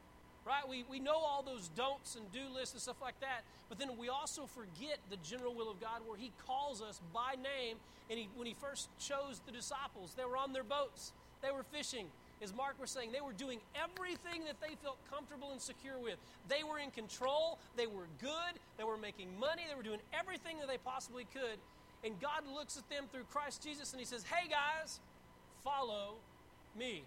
[0.44, 0.66] Right?
[0.68, 3.96] We, we know all those don'ts and do lists and stuff like that, but then
[3.96, 7.76] we also forget the general will of God where He calls us by name.
[8.10, 11.62] And he, when He first chose the disciples, they were on their boats, they were
[11.62, 12.06] fishing.
[12.42, 16.16] As Mark was saying, they were doing everything that they felt comfortable and secure with.
[16.48, 20.58] They were in control, they were good, they were making money, they were doing everything
[20.58, 21.62] that they possibly could.
[22.02, 24.98] And God looks at them through Christ Jesus and He says, Hey guys,
[25.62, 26.18] follow
[26.76, 27.04] me.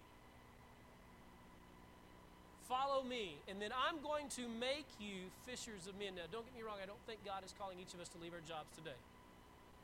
[2.69, 6.17] Follow me, and then I'm going to make you fishers of men.
[6.17, 8.17] Now, don't get me wrong, I don't think God is calling each of us to
[8.17, 8.97] leave our jobs today.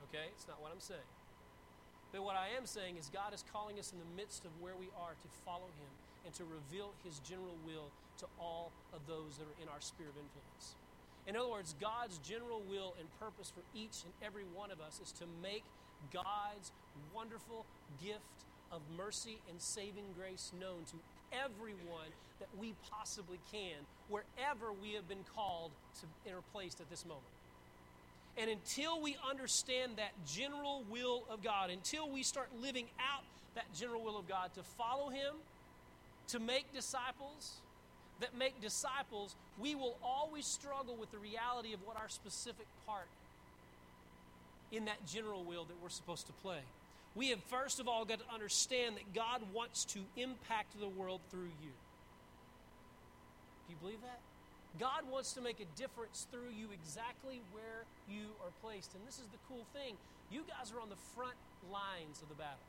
[0.10, 0.34] Okay?
[0.34, 1.06] It's not what I'm saying.
[2.12, 4.76] But what I am saying is, God is calling us in the midst of where
[4.76, 5.92] we are to follow Him
[6.26, 7.88] and to reveal His general will
[8.20, 10.76] to all of those that are in our sphere of influence.
[11.28, 15.00] In other words, God's general will and purpose for each and every one of us
[15.02, 15.64] is to make
[16.12, 16.72] God's
[17.14, 17.66] wonderful
[18.04, 20.98] gift of mercy and saving grace known to
[21.32, 27.06] everyone that we possibly can, wherever we have been called to enter placed at this
[27.06, 27.41] moment.
[28.38, 33.24] And until we understand that general will of God, until we start living out
[33.56, 35.36] that general will of God to follow Him,
[36.30, 37.60] to make disciples,
[38.22, 43.08] that make disciples, we will always struggle with the reality of what our specific part
[44.72, 46.60] in that general will that we're supposed to play.
[47.16, 51.20] We have first of all got to understand that God wants to impact the world
[51.30, 51.74] through you.
[53.68, 54.20] Do you believe that?
[54.80, 58.96] God wants to make a difference through you exactly where you are placed.
[58.96, 59.96] And this is the cool thing.
[60.32, 61.36] You guys are on the front
[61.72, 62.64] lines of the battle.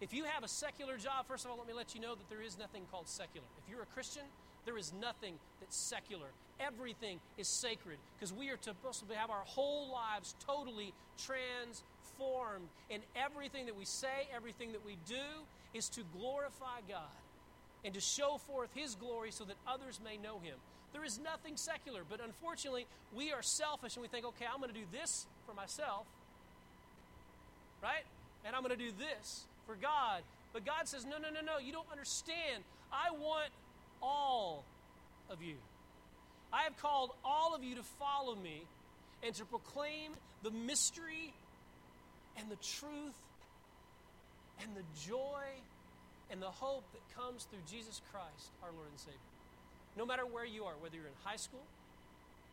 [0.00, 2.28] If you have a secular job, first of all, let me let you know that
[2.28, 3.46] there is nothing called secular.
[3.58, 4.24] If you're a Christian,
[4.66, 6.26] there is nothing that's secular.
[6.60, 12.68] Everything is sacred because we are supposed to have our whole lives totally transformed.
[12.90, 15.24] And everything that we say, everything that we do
[15.74, 17.23] is to glorify God
[17.84, 20.56] and to show forth His glory so that others may know Him.
[20.92, 24.72] There is nothing secular, but unfortunately, we are selfish and we think, okay, I'm going
[24.72, 26.06] to do this for myself,
[27.82, 28.04] right?
[28.46, 30.22] And I'm going to do this for God.
[30.52, 32.62] But God says, no, no, no, no, you don't understand.
[32.92, 33.50] I want
[34.00, 34.64] all
[35.30, 35.56] of you.
[36.52, 38.62] I have called all of you to follow me
[39.24, 40.12] and to proclaim
[40.44, 41.32] the mystery
[42.38, 43.18] and the truth
[44.62, 45.42] and the joy
[46.30, 49.30] and the hope that comes through Jesus Christ, our Lord and Savior.
[49.96, 51.62] No matter where you are, whether you're in high school,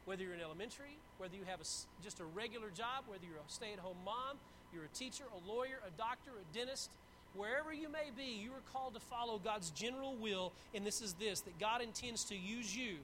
[0.06, 1.68] Whether you're in elementary, whether you have a
[2.04, 4.38] just a regular job, whether you're a stay at home mom,
[4.74, 6.90] you're a teacher, a lawyer, a doctor, a dentist,
[7.36, 11.14] wherever you may be, you are called to follow God's general will, and this is
[11.14, 12.98] this that God intends to use you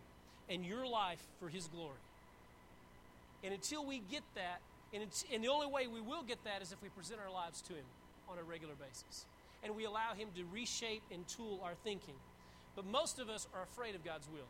[0.49, 2.01] and your life for His glory.
[3.43, 4.59] And until we get that,
[4.93, 7.61] and, and the only way we will get that is if we present our lives
[7.63, 7.85] to Him
[8.27, 9.25] on a regular basis.
[9.63, 12.15] And we allow Him to reshape and tool our thinking.
[12.75, 14.47] But most of us are afraid of God's will.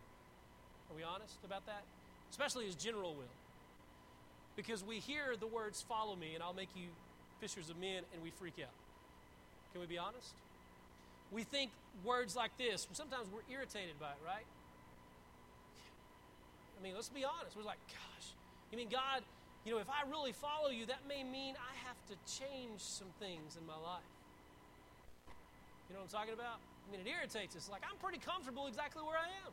[0.90, 1.84] Are we honest about that?
[2.30, 3.34] Especially His general will.
[4.56, 6.88] Because we hear the words, follow me, and I'll make you
[7.40, 8.74] fishers of men, and we freak out.
[9.72, 10.34] Can we be honest?
[11.32, 11.72] We think
[12.04, 14.46] words like this, sometimes we're irritated by it, right?
[16.80, 17.56] I mean, let's be honest.
[17.56, 18.28] We're like, gosh,
[18.72, 19.24] you mean God,
[19.66, 23.08] you know, if I really follow you, that may mean I have to change some
[23.20, 24.17] things in my life.
[25.88, 26.60] You know what I'm talking about?
[26.60, 27.70] I mean, it irritates us.
[27.72, 29.52] Like, I'm pretty comfortable exactly where I am.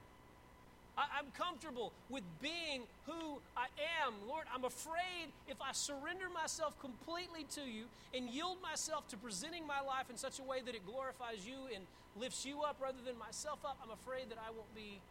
[0.95, 3.67] I, am comfortable with being who I
[3.99, 4.15] am.
[4.31, 9.67] Lord, I'm afraid if I surrender myself completely to you and yield myself to presenting
[9.67, 11.83] my life in such a way that it glorifies you and
[12.15, 15.03] lifts you up rather than myself up, I'm afraid that I won't be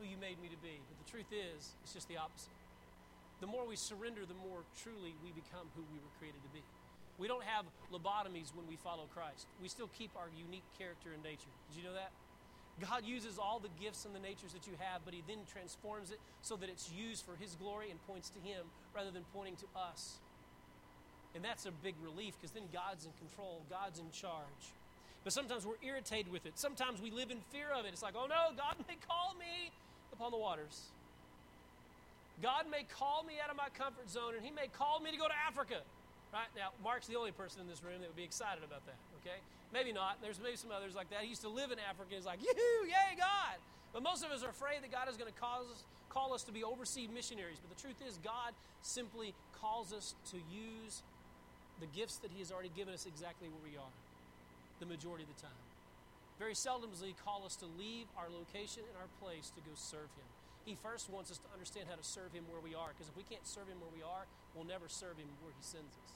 [0.00, 0.80] who you made me to be.
[0.88, 2.56] But the truth is, it's just the opposite.
[3.40, 6.64] The more we surrender, the more truly we become who we were created to be.
[7.18, 9.46] We don't have lobotomies when we follow Christ.
[9.62, 11.48] We still keep our unique character and nature.
[11.70, 12.12] Did you know that?
[12.80, 16.10] God uses all the gifts and the natures that you have, but He then transforms
[16.10, 19.56] it so that it's used for His glory and points to Him rather than pointing
[19.56, 20.20] to us.
[21.34, 24.76] And that's a big relief because then God's in control, God's in charge.
[25.24, 26.58] But sometimes we're irritated with it.
[26.58, 27.92] Sometimes we live in fear of it.
[27.92, 29.72] It's like, oh no, God may call me
[30.12, 30.92] upon the waters.
[32.42, 35.16] God may call me out of my comfort zone and He may call me to
[35.16, 35.80] go to Africa.
[36.36, 36.52] Right?
[36.52, 39.40] Now, Mark's the only person in this room that would be excited about that, okay?
[39.72, 40.20] Maybe not.
[40.20, 41.24] There's maybe some others like that.
[41.24, 42.12] He used to live in Africa.
[42.12, 43.56] He's like, yoo yay, God.
[43.96, 45.80] But most of us are afraid that God is going to cause us,
[46.12, 47.56] call us to be overseas missionaries.
[47.56, 48.52] But the truth is, God
[48.84, 51.00] simply calls us to use
[51.80, 53.94] the gifts that He has already given us exactly where we are,
[54.76, 55.64] the majority of the time.
[56.36, 59.72] Very seldom does He call us to leave our location and our place to go
[59.72, 60.28] serve Him.
[60.68, 63.16] He first wants us to understand how to serve Him where we are, because if
[63.16, 66.12] we can't serve Him where we are, we'll never serve Him where He sends us.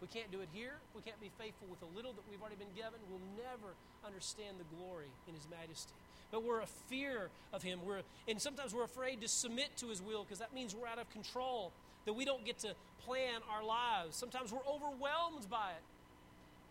[0.00, 2.56] We can't do it here, we can't be faithful with the little that we've already
[2.56, 3.74] been given, we'll never
[4.06, 5.92] understand the glory in His majesty.
[6.30, 7.80] But we're a fear of Him.
[7.84, 10.98] We're, and sometimes we're afraid to submit to His will because that means we're out
[10.98, 11.72] of control,
[12.06, 12.74] that we don't get to
[13.04, 14.14] plan our lives.
[14.14, 15.82] Sometimes we're overwhelmed by it.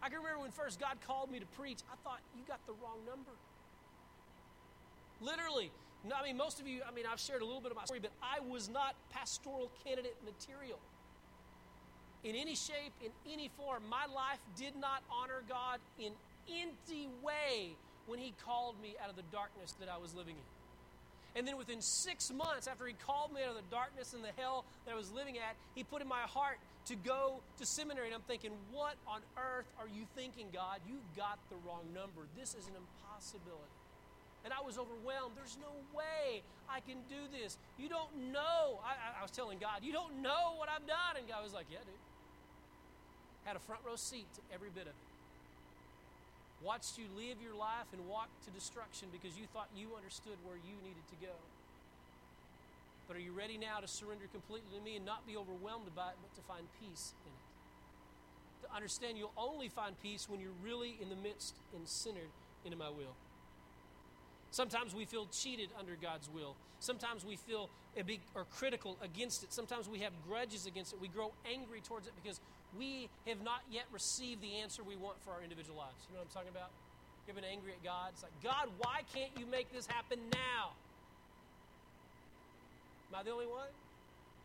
[0.02, 2.74] I can remember when first God called me to preach, I thought, you got the
[2.74, 3.32] wrong number.
[5.20, 5.72] Literally.
[6.16, 8.00] I mean, most of you, I mean, I've shared a little bit of my story,
[8.00, 10.80] but I was not pastoral candidate material
[12.28, 13.84] in any shape, in any form.
[13.90, 16.12] My life did not honor God in
[16.50, 17.76] any way
[18.06, 20.48] when He called me out of the darkness that I was living in.
[21.40, 24.36] And then within six months, after He called me out of the darkness and the
[24.36, 28.08] hell that I was living at, He put in my heart to go to seminary.
[28.08, 30.80] And I'm thinking, what on earth are you thinking, God?
[30.88, 32.28] You've got the wrong number.
[32.36, 33.76] This is an impossibility.
[34.44, 35.36] And I was overwhelmed.
[35.36, 37.58] There's no way I can do this.
[37.78, 38.80] You don't know.
[38.80, 41.20] I, I was telling God, you don't know what I've done.
[41.20, 42.07] And God was like, yeah, dude
[43.48, 45.08] had a front row seat to every bit of it.
[46.60, 50.60] Watched you live your life and walk to destruction because you thought you understood where
[50.60, 51.32] you needed to go.
[53.08, 56.12] But are you ready now to surrender completely to me and not be overwhelmed by
[56.12, 58.68] it, but to find peace in it?
[58.68, 62.34] To understand you'll only find peace when you're really in the midst and centered
[62.66, 63.16] into my will.
[64.52, 66.56] Sometimes we feel cheated under God's will.
[66.80, 67.70] Sometimes we feel
[68.36, 69.54] or critical against it.
[69.54, 71.02] Sometimes we have grudges against it.
[71.02, 72.40] We grow angry towards it because
[72.76, 75.96] we have not yet received the answer we want for our individual lives.
[76.10, 76.72] You know what I'm talking about?
[77.28, 78.12] You've been angry at God.
[78.14, 80.72] It's like, God, why can't you make this happen now?
[83.12, 83.68] Am I the only one?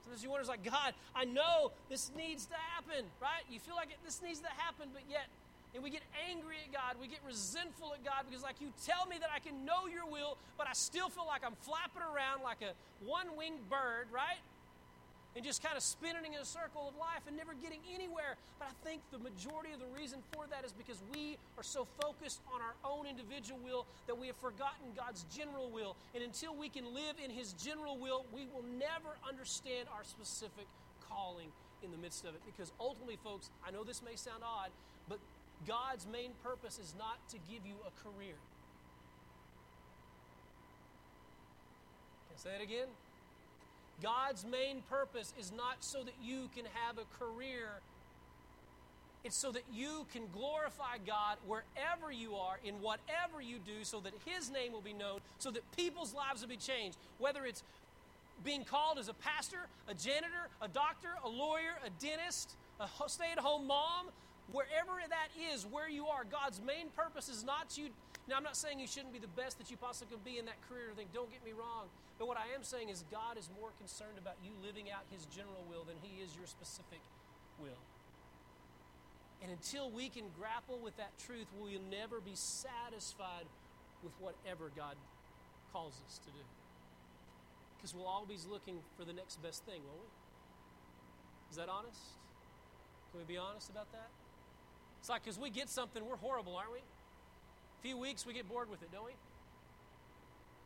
[0.03, 3.47] Sometimes you wonder, it's like, God, I know this needs to happen, right?
[3.51, 5.31] You feel like it, this needs to happen, but yet,
[5.75, 7.01] and we get angry at God.
[7.01, 10.05] We get resentful at God because, like, you tell me that I can know your
[10.05, 12.75] will, but I still feel like I'm flapping around like a
[13.07, 14.43] one winged bird, right?
[15.35, 18.37] And just kind of spinning in a circle of life and never getting anywhere.
[18.59, 21.87] But I think the majority of the reason for that is because we are so
[22.01, 25.97] focused on our own individual will that we have forgotten God's general will.
[26.15, 30.67] And until we can live in His general will, we will never understand our specific
[31.09, 31.49] calling
[31.83, 32.41] in the midst of it.
[32.45, 34.69] Because ultimately, folks, I know this may sound odd,
[35.09, 35.19] but
[35.67, 38.37] God's main purpose is not to give you a career.
[42.29, 42.89] Can I say that again?
[44.03, 47.69] God's main purpose is not so that you can have a career.
[49.25, 54.01] It's so that you can glorify God wherever you are, in whatever you do, so
[54.01, 56.99] that His name will be known, so that people's lives will be changed.
[57.19, 57.63] Whether it's
[58.45, 63.31] being called as a pastor, a janitor, a doctor, a lawyer, a dentist, a stay
[63.31, 64.07] at home mom,
[64.51, 67.91] wherever that is, where you are, God's main purpose is not you.
[68.29, 70.47] Now, I'm not saying you shouldn't be the best that you possibly can be in
[70.47, 71.11] that career or thing.
[71.13, 71.91] Don't get me wrong.
[72.19, 75.27] But what I am saying is God is more concerned about you living out His
[75.27, 77.03] general will than He is your specific
[77.59, 77.83] will.
[79.43, 83.51] And until we can grapple with that truth, we will never be satisfied
[84.07, 84.95] with whatever God
[85.73, 86.47] calls us to do.
[87.77, 90.11] Because we'll always be looking for the next best thing, won't we?
[91.51, 92.15] Is that honest?
[93.11, 94.09] Can we be honest about that?
[95.01, 96.79] It's like because we get something, we're horrible, aren't we?
[97.83, 99.13] Few weeks, we get bored with it, don't we?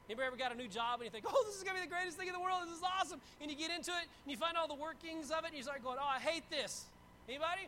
[0.09, 1.89] Anybody ever got a new job and you think, oh, this is going to be
[1.89, 2.61] the greatest thing in the world.
[2.69, 3.21] This is awesome.
[3.41, 5.62] And you get into it and you find all the workings of it and you
[5.62, 6.85] start going, oh, I hate this.
[7.29, 7.67] Anybody?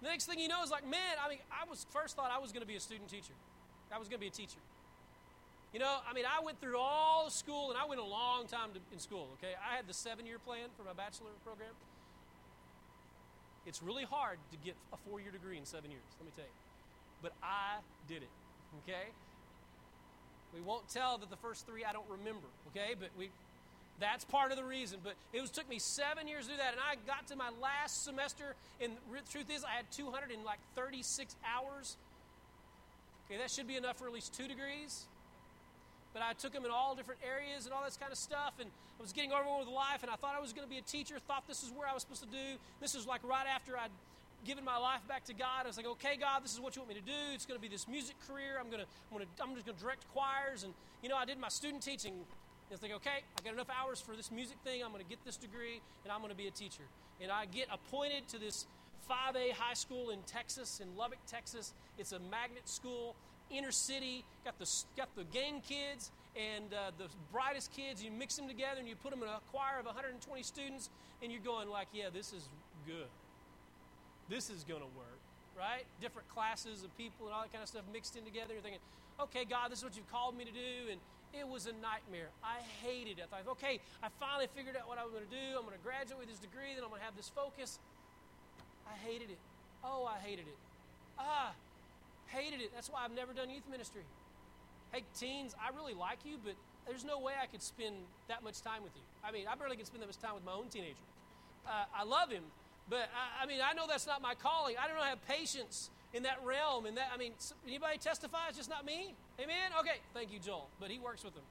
[0.00, 2.38] The next thing you know is like, man, I mean, I was first thought I
[2.38, 3.34] was going to be a student teacher.
[3.92, 4.58] I was going to be a teacher.
[5.72, 8.70] You know, I mean, I went through all school, and I went a long time
[8.74, 9.54] to, in school, okay?
[9.56, 11.72] I had the seven year plan for my bachelor program.
[13.64, 16.44] It's really hard to get a four year degree in seven years, let me tell
[16.44, 16.61] you.
[17.22, 18.28] But I did it,
[18.82, 19.08] okay?
[20.54, 22.94] We won't tell that the first three I don't remember, okay?
[22.98, 23.30] But we,
[24.00, 24.98] that's part of the reason.
[25.02, 27.50] But it was took me seven years to do that, and I got to my
[27.62, 28.54] last semester.
[28.80, 31.96] And the truth is, I had 236 hours.
[33.26, 35.04] Okay, that should be enough for at least two degrees.
[36.12, 38.68] But I took them in all different areas and all this kind of stuff, and
[38.68, 40.82] I was getting overwhelmed with life, and I thought I was going to be a
[40.82, 41.16] teacher.
[41.26, 42.60] Thought this is where I was supposed to do.
[42.80, 43.90] This was like right after I'd
[44.44, 45.64] given my life back to God.
[45.64, 47.20] I was like, okay, God, this is what you want me to do.
[47.34, 48.58] It's going to be this music career.
[48.58, 51.16] I'm going to, I'm going to, I'm just going to direct choirs, and you know,
[51.16, 52.24] I did my student teaching
[52.72, 54.82] it's like, okay, I got enough hours for this music thing.
[54.82, 56.84] I'm going to get this degree, and I'm going to be a teacher.
[57.20, 58.66] And I get appointed to this
[59.10, 61.74] 5A high school in Texas, in Lubbock, Texas.
[61.98, 63.14] It's a magnet school,
[63.50, 64.24] inner city.
[64.44, 68.02] Got the got the gang kids and uh, the brightest kids.
[68.02, 70.88] You mix them together, and you put them in a choir of 120 students,
[71.22, 72.48] and you're going like, yeah, this is
[72.86, 73.08] good.
[74.28, 75.20] This is going to work,
[75.58, 75.84] right?
[76.00, 78.54] Different classes of people and all that kind of stuff mixed in together.
[78.54, 78.82] You're thinking,
[79.20, 80.98] okay, God, this is what you've called me to do, and
[81.32, 82.28] it was a nightmare.
[82.44, 83.28] I hated it.
[83.28, 85.58] I thought, okay, I finally figured out what I was going to do.
[85.58, 87.78] I'm going to graduate with this degree, then I'm going to have this focus.
[88.88, 89.40] I hated it.
[89.84, 90.58] Oh, I hated it.
[91.18, 91.52] Ah,
[92.28, 92.70] hated it.
[92.74, 94.02] That's why I've never done youth ministry.
[94.92, 96.54] Hey, teens, I really like you, but
[96.86, 97.96] there's no way I could spend
[98.28, 99.02] that much time with you.
[99.24, 101.06] I mean, I barely can spend that much time with my own teenager.
[101.66, 102.42] Uh, I love him,
[102.88, 104.76] but I, I mean, I know that's not my calling.
[104.78, 106.86] I don't have patience in that realm.
[106.86, 107.32] And that, I mean,
[107.66, 108.48] anybody testify?
[108.48, 109.14] It's just not me.
[109.40, 109.72] Amen.
[109.80, 110.68] Okay, thank you, Joel.
[110.80, 111.44] But he works with them.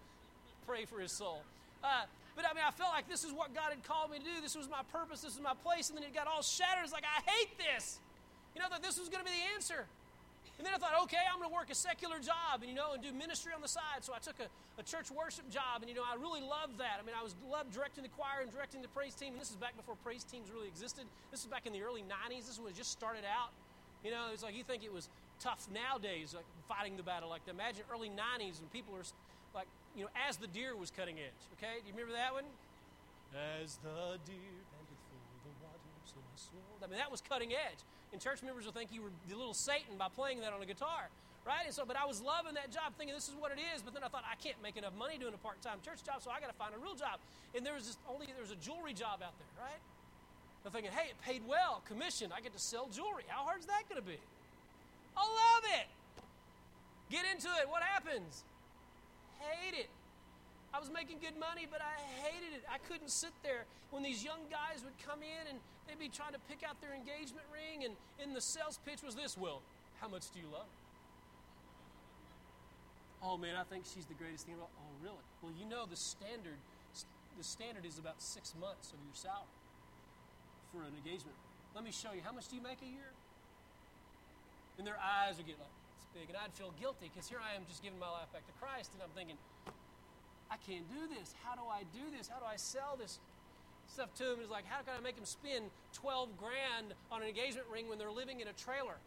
[0.67, 1.41] Pray for his soul.
[1.83, 2.05] Uh,
[2.35, 4.41] but I mean, I felt like this is what God had called me to do.
[4.41, 5.21] This was my purpose.
[5.21, 5.89] This was my place.
[5.89, 6.83] And then it got all shattered.
[6.83, 7.99] It's like I hate this.
[8.55, 9.85] You know that this was going to be the answer.
[10.61, 12.93] And then I thought, okay, I'm going to work a secular job and you know
[12.93, 14.05] and do ministry on the side.
[14.05, 14.45] So I took a,
[14.77, 17.01] a church worship job, and you know I really loved that.
[17.01, 19.33] I mean, I was loved directing the choir and directing the praise team.
[19.33, 21.09] And this is back before praise teams really existed.
[21.33, 22.45] This is back in the early '90s.
[22.45, 23.49] This was just started out.
[24.05, 25.09] You know, it's like you think it was
[25.41, 27.33] tough nowadays, like fighting the battle.
[27.33, 29.05] Like imagine early '90s when people are
[29.57, 29.65] like,
[29.97, 31.41] you know, as the deer was cutting edge.
[31.57, 32.45] Okay, do you remember that one?
[33.33, 36.77] As the deer panted for the water, so my soul.
[36.85, 37.81] I mean, that was cutting edge.
[38.11, 40.65] And church members will think you were the little Satan by playing that on a
[40.65, 41.07] guitar,
[41.47, 41.63] right?
[41.65, 43.81] And so, but I was loving that job, thinking this is what it is.
[43.81, 46.29] But then I thought I can't make enough money doing a part-time church job, so
[46.29, 47.23] I got to find a real job.
[47.55, 49.79] And there was only there was a jewelry job out there, right?
[50.65, 52.29] I'm thinking, hey, it paid well, commission.
[52.35, 53.23] I get to sell jewelry.
[53.27, 54.19] How hard is that going to be?
[55.17, 55.87] I love it.
[57.09, 57.67] Get into it.
[57.67, 58.43] What happens?
[59.39, 59.89] Hate it.
[60.73, 62.63] I was making good money, but I hated it.
[62.71, 66.31] I couldn't sit there when these young guys would come in and they'd be trying
[66.31, 67.93] to pick out their engagement ring, and
[68.23, 69.61] in the sales pitch was this Well,
[69.99, 70.79] how much do you love her?
[73.21, 74.55] Oh man, I think she's the greatest thing.
[74.55, 75.21] About, oh really?
[75.43, 76.57] Well, you know the standard.
[77.37, 79.55] The standard is about six months of your salary
[80.71, 81.35] for an engagement.
[81.75, 82.23] Let me show you.
[82.23, 83.11] How much do you make a year?
[84.79, 87.53] And their eyes would get like it's big, and I'd feel guilty because here I
[87.55, 89.37] am just giving my life back to Christ, and I'm thinking,
[90.51, 91.33] I can't do this.
[91.43, 92.27] How do I do this?
[92.27, 93.19] How do I sell this
[93.87, 94.39] stuff to him?
[94.41, 97.97] It's like, how can I make them spend 12 grand on an engagement ring when
[97.97, 98.99] they're living in a trailer?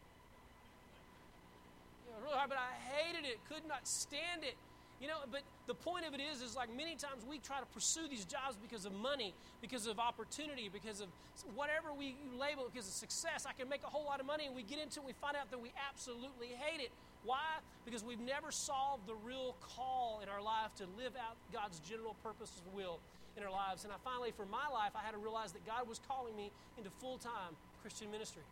[2.06, 4.56] You know, really hard, but I hated it, could not stand it.
[5.02, 7.66] You know, but the point of it is, is like many times we try to
[7.66, 11.08] pursue these jobs because of money, because of opportunity, because of
[11.54, 13.44] whatever we label, it, because of success.
[13.44, 15.12] I can make a whole lot of money, and we get into it, and we
[15.20, 16.90] find out that we absolutely hate it.
[17.24, 17.60] Why?
[17.84, 22.16] Because we've never solved the real call in our life to live out God's general
[22.22, 23.00] purpose and will
[23.36, 23.84] in our lives.
[23.84, 26.50] And I finally, for my life, I had to realize that God was calling me
[26.76, 28.44] into full time Christian ministry.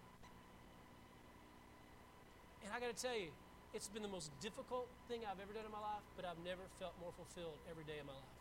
[2.64, 3.29] And I got to tell you,
[3.75, 6.61] it's been the most difficult thing I've ever done in my life, but I've never
[6.79, 8.37] felt more fulfilled every day of my life.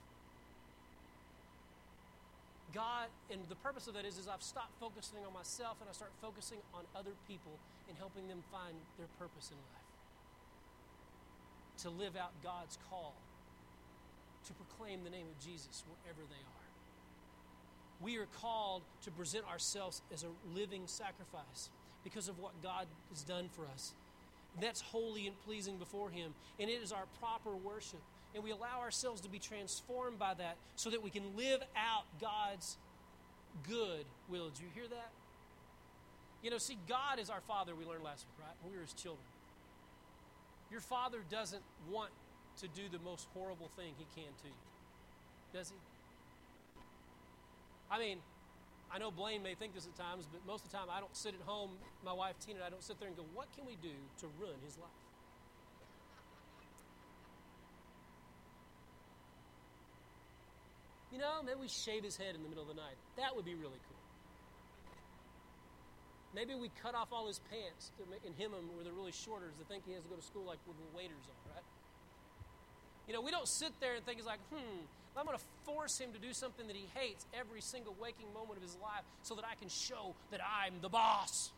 [2.71, 5.93] God, and the purpose of that is, is I've stopped focusing on myself and I
[5.93, 7.51] start focusing on other people
[7.87, 9.80] and helping them find their purpose in life.
[11.81, 13.15] To live out God's call,
[14.45, 16.61] to proclaim the name of Jesus wherever they are.
[18.01, 21.69] We are called to present ourselves as a living sacrifice
[22.03, 23.93] because of what God has done for us.
[24.59, 28.01] That's holy and pleasing before Him, and it is our proper worship.
[28.35, 32.03] And we allow ourselves to be transformed by that so that we can live out
[32.19, 32.77] God's
[33.67, 34.49] good will.
[34.49, 35.09] Did you hear that?
[36.43, 38.55] You know, see, God is our Father, we learned last week, right?
[38.69, 39.25] We were His children.
[40.71, 42.11] Your Father doesn't want
[42.61, 44.61] to do the most horrible thing He can to you,
[45.53, 45.75] does He?
[47.91, 48.19] I mean,
[48.93, 51.15] I know Blaine may think this at times, but most of the time I don't
[51.15, 51.71] sit at home,
[52.03, 54.27] my wife Tina and I don't sit there and go, what can we do to
[54.39, 54.89] ruin his life?
[61.11, 62.95] You know, maybe we shave his head in the middle of the night.
[63.17, 64.00] That would be really cool.
[66.33, 69.51] Maybe we cut off all his pants make, and hem them where they're really shorter
[69.51, 71.67] to think he has to go to school like with the waiters on, right?
[73.07, 75.99] You know, we don't sit there and think it's like, hmm, I'm going to force
[75.99, 79.35] him to do something that he hates every single waking moment of his life so
[79.35, 81.51] that I can show that I'm the boss.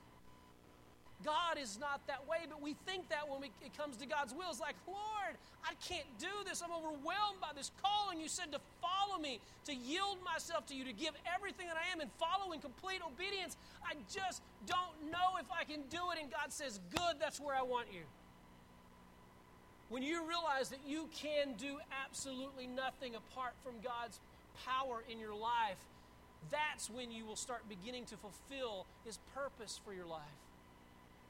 [1.23, 4.33] God is not that way, but we think that when we, it comes to God's
[4.33, 4.49] will.
[4.49, 6.61] It's like, Lord, I can't do this.
[6.61, 8.19] I'm overwhelmed by this calling.
[8.19, 8.59] You said to
[9.03, 12.51] follow me, to yield myself to you, to give everything that I am and follow
[12.53, 13.57] in complete obedience.
[13.83, 16.21] I just don't know if I can do it.
[16.21, 18.01] And God says, Good, that's where I want you.
[19.89, 24.19] When you realize that you can do absolutely nothing apart from God's
[24.65, 25.77] power in your life,
[26.51, 30.21] that's when you will start beginning to fulfill His purpose for your life.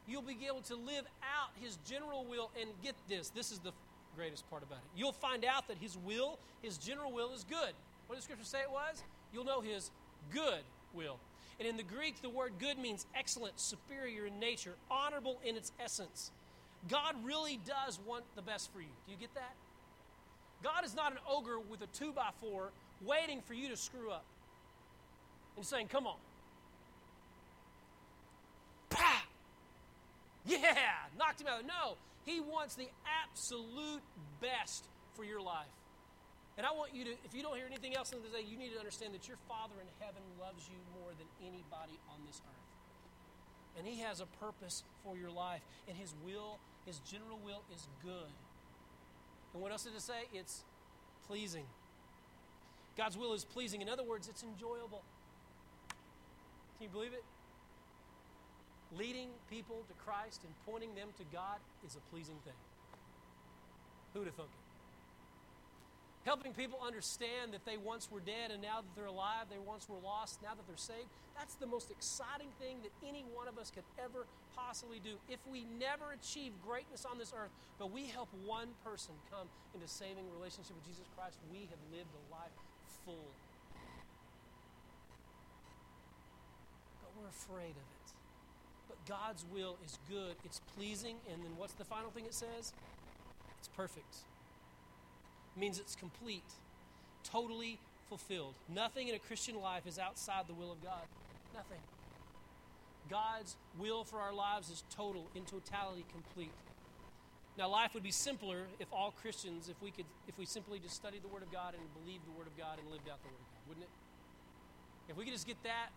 [0.07, 3.71] You'll be able to live out His general will, and get this this is the
[4.16, 4.99] greatest part about it.
[4.99, 7.74] You'll find out that His will, His general will, is good.
[8.07, 9.03] What did Scripture say it was?
[9.34, 9.91] You'll know His
[10.32, 10.61] good
[10.93, 11.18] will.
[11.59, 15.72] And in the Greek, the word good means excellent, superior in nature, honorable in its
[15.80, 16.32] essence.
[16.89, 18.88] God really does want the best for you.
[19.05, 19.53] Do you get that?
[20.64, 22.72] God is not an ogre with a two by four
[23.05, 24.26] waiting for you to screw up
[25.55, 26.16] and saying, Come on.
[28.89, 29.24] Pah!
[30.45, 30.59] Yeah!
[31.18, 31.66] Knocked him out.
[31.66, 31.95] No,
[32.26, 32.88] he wants the
[33.24, 34.01] absolute
[34.41, 35.71] best for your life.
[36.57, 38.57] And I want you to, if you don't hear anything else in the day, you
[38.57, 42.41] need to understand that your Father in heaven loves you more than anybody on this
[42.45, 43.78] earth.
[43.78, 45.61] And He has a purpose for your life.
[45.88, 48.32] And His will his general will is good.
[49.53, 50.28] And what else did it say?
[50.34, 50.63] It's
[51.28, 51.65] pleasing.
[52.97, 53.82] God's will is pleasing.
[53.82, 55.01] In other words, it's enjoyable.
[56.78, 57.24] Can you believe it?
[58.98, 62.60] Leading people to Christ and pointing them to God is a pleasing thing.
[64.14, 64.64] Who would have thunk it?
[66.26, 69.88] helping people understand that they once were dead and now that they're alive, they once
[69.88, 71.08] were lost, now that they're saved.
[71.36, 74.26] That's the most exciting thing that any one of us could ever
[74.56, 75.20] possibly do.
[75.28, 79.88] If we never achieve greatness on this earth, but we help one person come into
[79.88, 82.56] saving relationship with Jesus Christ, we have lived a life
[83.04, 83.32] full.
[87.04, 87.93] But we're afraid of it.
[89.08, 92.74] God's will is good, it's pleasing, and then what's the final thing it says?
[93.60, 94.24] It's perfect
[95.58, 96.43] means it's complete,
[97.24, 97.80] totally
[98.10, 98.56] fulfilled.
[98.70, 101.04] Nothing in a Christian life is outside the will of God.
[101.54, 101.80] Nothing.
[103.10, 106.51] God's will for our lives is total, in totality, complete.
[107.58, 110.95] Now, life would be simpler if all Christians, if we could, if we simply just
[110.95, 113.30] studied the Word of God and believed the Word of God and lived out the
[113.30, 113.91] Word of God, wouldn't it?
[115.10, 115.89] If we could just get that,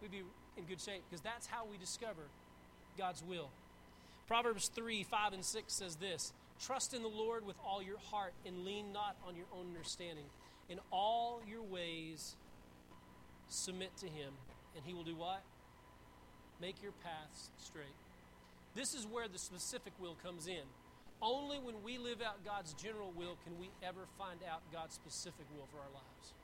[0.00, 0.22] we'd be
[0.56, 2.22] in good shape because that's how we discover
[2.98, 3.50] God's will.
[4.26, 8.32] Proverbs 3 5 and 6 says this Trust in the Lord with all your heart
[8.46, 10.24] and lean not on your own understanding.
[10.68, 12.34] In all your ways,
[13.48, 14.32] submit to Him,
[14.74, 15.42] and He will do what?
[16.60, 17.94] Make your paths straight.
[18.74, 20.64] This is where the specific will comes in.
[21.22, 25.46] Only when we live out God's general will can we ever find out God's specific
[25.56, 26.34] will for our lives.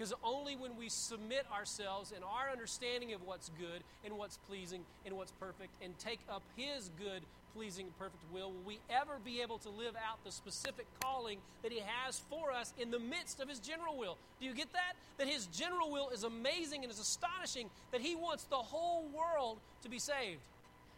[0.00, 4.80] Because only when we submit ourselves and our understanding of what's good and what's pleasing
[5.04, 7.20] and what's perfect and take up His good,
[7.54, 11.36] pleasing, and perfect will will we ever be able to live out the specific calling
[11.62, 14.16] that He has for us in the midst of His general will.
[14.40, 14.94] Do you get that?
[15.18, 19.58] That His general will is amazing and is astonishing, that He wants the whole world
[19.82, 20.40] to be saved.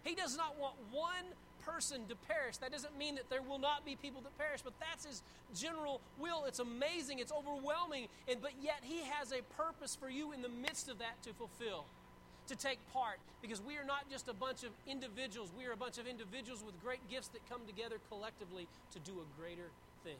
[0.04, 1.24] He does not want one
[1.66, 2.58] person to perish.
[2.58, 5.22] That doesn't mean that there will not be people that perish, but that's his
[5.54, 6.44] general will.
[6.46, 10.48] It's amazing, it's overwhelming, and but yet he has a purpose for you in the
[10.48, 11.84] midst of that to fulfill.
[12.48, 15.76] To take part, because we are not just a bunch of individuals, we are a
[15.76, 19.70] bunch of individuals with great gifts that come together collectively to do a greater
[20.02, 20.18] thing.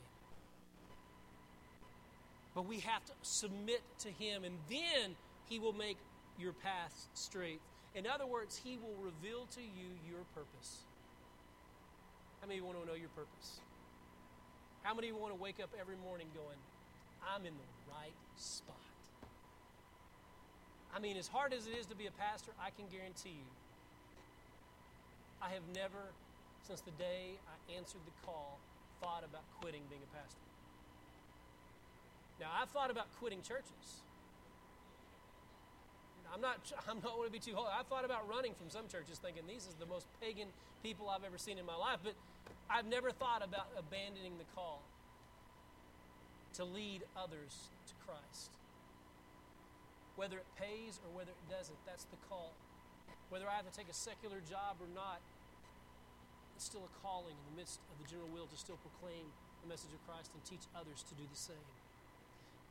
[2.54, 5.16] But we have to submit to Him, and then
[5.48, 5.98] He will make
[6.38, 7.60] your path straight.
[7.94, 10.84] In other words, He will reveal to you your purpose.
[12.42, 13.62] How many want to know your purpose?
[14.82, 16.58] How many want to wake up every morning going,
[17.22, 18.74] I'm in the right spot?
[20.90, 23.50] I mean, as hard as it is to be a pastor, I can guarantee you,
[25.40, 26.10] I have never,
[26.66, 28.58] since the day I answered the call,
[29.00, 30.42] thought about quitting being a pastor.
[32.40, 34.02] Now, I've thought about quitting churches.
[36.32, 36.58] I'm not,
[36.88, 37.68] I'm not want to be too holy.
[37.70, 40.48] I've thought about running from some churches thinking these is the most pagan
[40.82, 42.14] people I've ever seen in my life, but
[42.70, 44.82] I've never thought about abandoning the call
[46.54, 48.50] to lead others to Christ.
[50.16, 52.52] Whether it pays or whether it doesn't, that's the call.
[53.30, 55.20] Whether I have to take a secular job or not,
[56.56, 59.24] it's still a calling in the midst of the general will to still proclaim
[59.64, 61.64] the message of Christ and teach others to do the same.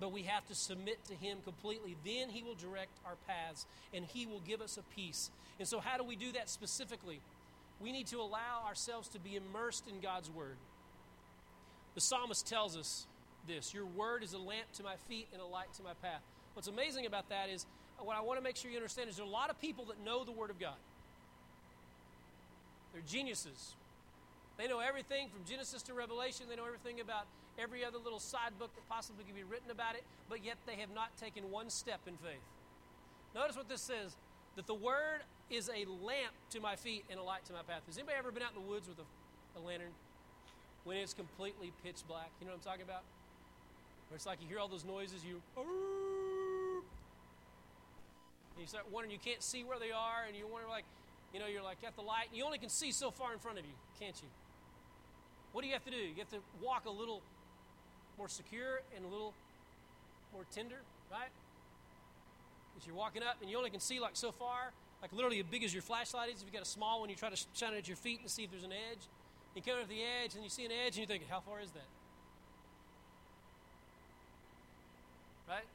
[0.01, 1.95] But we have to submit to Him completely.
[2.03, 5.29] Then He will direct our paths and He will give us a peace.
[5.59, 7.21] And so, how do we do that specifically?
[7.79, 10.57] We need to allow ourselves to be immersed in God's Word.
[11.93, 13.05] The psalmist tells us
[13.47, 16.21] this Your Word is a lamp to my feet and a light to my path.
[16.55, 17.67] What's amazing about that is,
[17.99, 19.61] uh, what I want to make sure you understand is there are a lot of
[19.61, 20.75] people that know the Word of God.
[22.91, 23.75] They're geniuses.
[24.57, 26.47] They know everything from Genesis to Revelation.
[26.49, 27.25] They know everything about
[27.59, 30.75] every other little side book that possibly could be written about it, but yet they
[30.75, 32.43] have not taken one step in faith.
[33.35, 34.15] Notice what this says
[34.55, 37.81] that the Word is a lamp to my feet and a light to my path.
[37.87, 39.91] Has anybody ever been out in the woods with a, a lantern
[40.83, 42.29] when it's completely pitch black?
[42.39, 43.03] You know what I'm talking about?
[44.09, 45.41] Where it's like you hear all those noises, you
[48.51, 50.83] and you start wondering, you can't see where they are, and you wonder, like,
[51.33, 53.39] you know, you're like at the light, and you only can see so far in
[53.39, 54.27] front of you, can't you?
[55.53, 55.97] What do you have to do?
[55.97, 57.21] You have to walk a little
[58.17, 59.33] more secure and a little
[60.33, 60.77] more tender,
[61.11, 61.29] right?
[62.77, 64.71] As you're walking up, and you only can see like so far,
[65.01, 66.41] like literally as big as your flashlight is.
[66.41, 68.29] If you got a small one, you try to shine it at your feet and
[68.29, 69.07] see if there's an edge.
[69.55, 71.41] You come up to the edge, and you see an edge, and you think, how
[71.41, 71.89] far is that?
[75.49, 75.67] Right?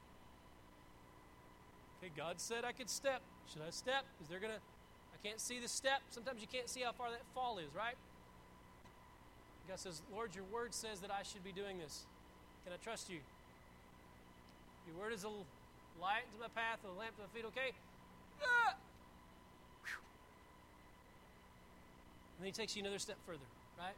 [2.03, 3.21] Okay, God said I could step.
[3.53, 4.05] Should I step?
[4.23, 4.61] Is there gonna
[5.17, 6.01] I can't see the step.
[6.11, 7.97] Sometimes you can't see how far that fall is, right?
[9.69, 12.07] God says, Lord, your word says that I should be doing this.
[12.67, 13.23] Can I trust you?
[14.91, 15.31] Your word is a
[16.03, 17.71] light to my path, a lamp to my feet, okay?
[18.43, 18.75] Ah!
[22.35, 23.47] And then he takes you another step further,
[23.79, 23.95] right?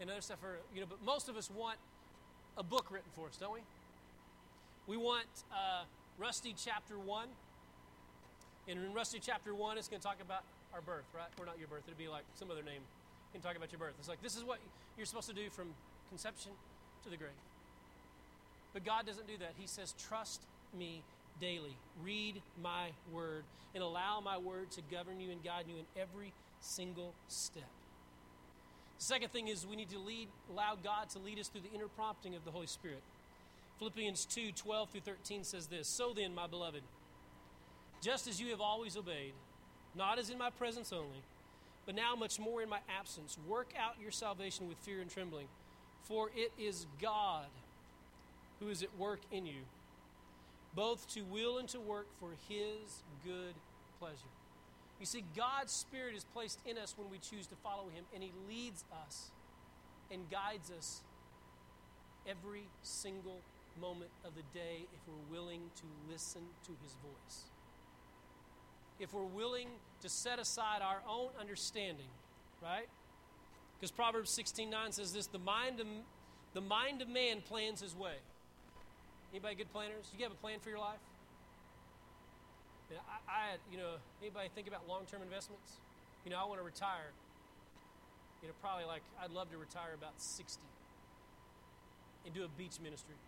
[0.00, 0.62] Another step further.
[0.76, 1.76] You know, but most of us want
[2.56, 3.66] a book written for us, don't we?
[4.86, 5.82] We want uh,
[6.18, 7.26] Rusty chapter 1.
[8.68, 11.26] And in Rusty chapter 1, it's going to talk about our birth, right?
[11.40, 12.80] Or not your birth, it'd be like some other name.
[13.32, 13.94] Can talk about your birth.
[13.98, 14.60] It's like this is what
[14.96, 15.74] you're supposed to do from
[16.10, 16.52] conception
[17.02, 17.34] to the grave.
[18.76, 19.54] But God doesn't do that.
[19.56, 20.42] He says, Trust
[20.78, 21.02] me
[21.40, 21.74] daily.
[22.04, 23.44] Read my word
[23.74, 27.70] and allow my word to govern you and guide you in every single step.
[28.98, 31.74] The second thing is we need to lead, allow God to lead us through the
[31.74, 33.00] inner prompting of the Holy Spirit.
[33.78, 36.82] Philippians 2 12 through 13 says this So then, my beloved,
[38.02, 39.32] just as you have always obeyed,
[39.94, 41.22] not as in my presence only,
[41.86, 45.46] but now much more in my absence, work out your salvation with fear and trembling,
[46.04, 47.46] for it is God
[48.60, 49.62] who is at work in you,
[50.74, 53.54] both to will and to work for his good
[53.98, 54.32] pleasure.
[55.00, 58.22] You see, God's Spirit is placed in us when we choose to follow Him, and
[58.22, 59.30] He leads us
[60.10, 61.02] and guides us
[62.26, 63.40] every single
[63.80, 67.44] moment of the day if we're willing to listen to His voice.
[68.98, 69.68] If we're willing
[70.00, 72.08] to set aside our own understanding,
[72.62, 72.88] right?
[73.78, 75.86] Because Proverbs 16 9 says this the mind, of,
[76.54, 78.14] the mind of man plans his way.
[79.36, 80.08] Anybody good planners?
[80.08, 80.96] Do you have a plan for your life?
[82.88, 85.76] I, I, you know, anybody think about long-term investments?
[86.24, 87.12] You know, I want to retire.
[88.40, 90.56] You know, probably like I'd love to retire about 60
[92.24, 93.20] and do a beach ministry.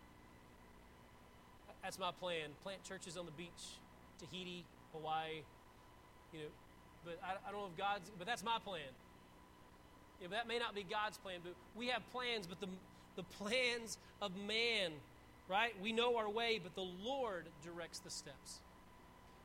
[1.83, 2.57] That's my plan.
[2.63, 3.77] Plant churches on the beach,
[4.17, 5.45] Tahiti, Hawaii.
[6.33, 6.51] You know,
[7.05, 8.09] but I, I don't know if God's.
[8.17, 8.89] But that's my plan.
[10.21, 11.41] Yeah, but that may not be God's plan.
[11.43, 12.47] But we have plans.
[12.47, 12.67] But the
[13.15, 14.93] the plans of man,
[15.49, 15.73] right?
[15.81, 18.59] We know our way, but the Lord directs the steps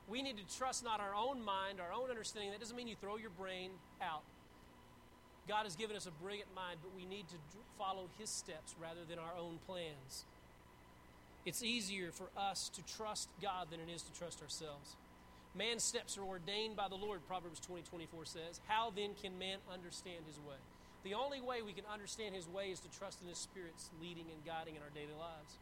[0.07, 2.51] we need to trust not our own mind, our own understanding.
[2.51, 3.71] That doesn't mean you throw your brain
[4.01, 4.21] out.
[5.47, 7.35] God has given us a brilliant mind, but we need to
[7.77, 10.25] follow His steps rather than our own plans.
[11.45, 14.95] It's easier for us to trust God than it is to trust ourselves.
[15.53, 18.61] Man's steps are ordained by the Lord, Proverbs 20 24 says.
[18.67, 20.57] How then can man understand his way?
[21.03, 24.25] The only way we can understand his way is to trust in his Spirit's leading
[24.33, 25.53] and guiding in our daily lives.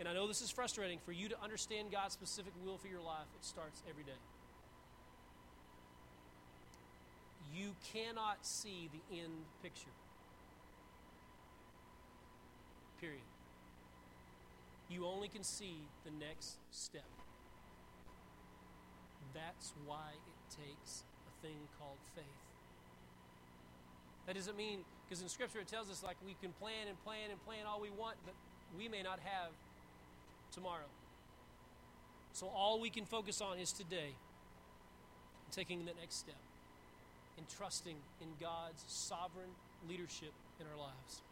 [0.00, 3.00] And I know this is frustrating for you to understand God's specific will for your
[3.00, 3.26] life.
[3.38, 4.18] It starts every day.
[7.54, 9.94] You cannot see the end picture.
[13.00, 13.22] Period.
[14.90, 17.06] You only can see the next step.
[19.32, 22.24] That's why it takes a thing called faith.
[24.26, 27.30] That doesn't mean, because in Scripture it tells us like we can plan and plan
[27.30, 28.34] and plan all we want, but
[28.76, 29.50] we may not have
[30.54, 30.88] tomorrow.
[32.32, 34.10] So all we can focus on is today,
[35.52, 36.34] taking the next step,
[37.36, 39.50] and trusting in God's sovereign
[39.88, 41.22] leadership in our lives.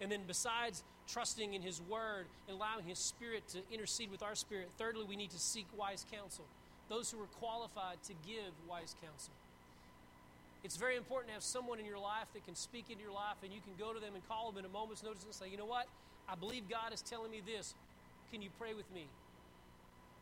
[0.00, 4.34] And then, besides trusting in His Word and allowing His Spirit to intercede with our
[4.34, 6.44] spirit, thirdly, we need to seek wise counsel.
[6.88, 9.32] Those who are qualified to give wise counsel.
[10.64, 13.36] It's very important to have someone in your life that can speak into your life
[13.44, 15.48] and you can go to them and call them in a moment's notice and say,
[15.48, 15.86] you know what?
[16.28, 17.74] I believe God is telling me this.
[18.32, 19.06] Can you pray with me?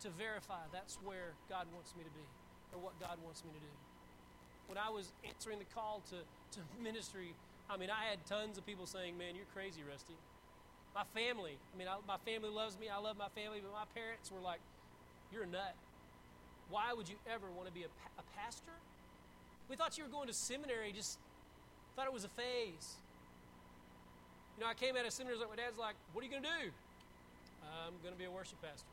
[0.04, 2.26] To verify that's where God wants me to be
[2.72, 3.72] or what God wants me to do.
[4.68, 6.20] When I was answering the call to,
[6.58, 7.34] to ministry,
[7.70, 10.14] I mean, I had tons of people saying, man, you're crazy, Rusty.
[10.94, 12.88] My family, I mean, I, my family loves me.
[12.88, 14.60] I love my family, but my parents were like,
[15.32, 15.74] you're a nut.
[16.70, 18.72] Why would you ever want to be a, a pastor?
[19.68, 21.18] We thought you were going to seminary, just
[21.96, 22.96] thought it was a phase.
[24.56, 26.44] You know, I came out of seminary, like my dad's like, What are you going
[26.44, 26.70] to do?
[27.66, 28.88] I'm going to be a worship pastor.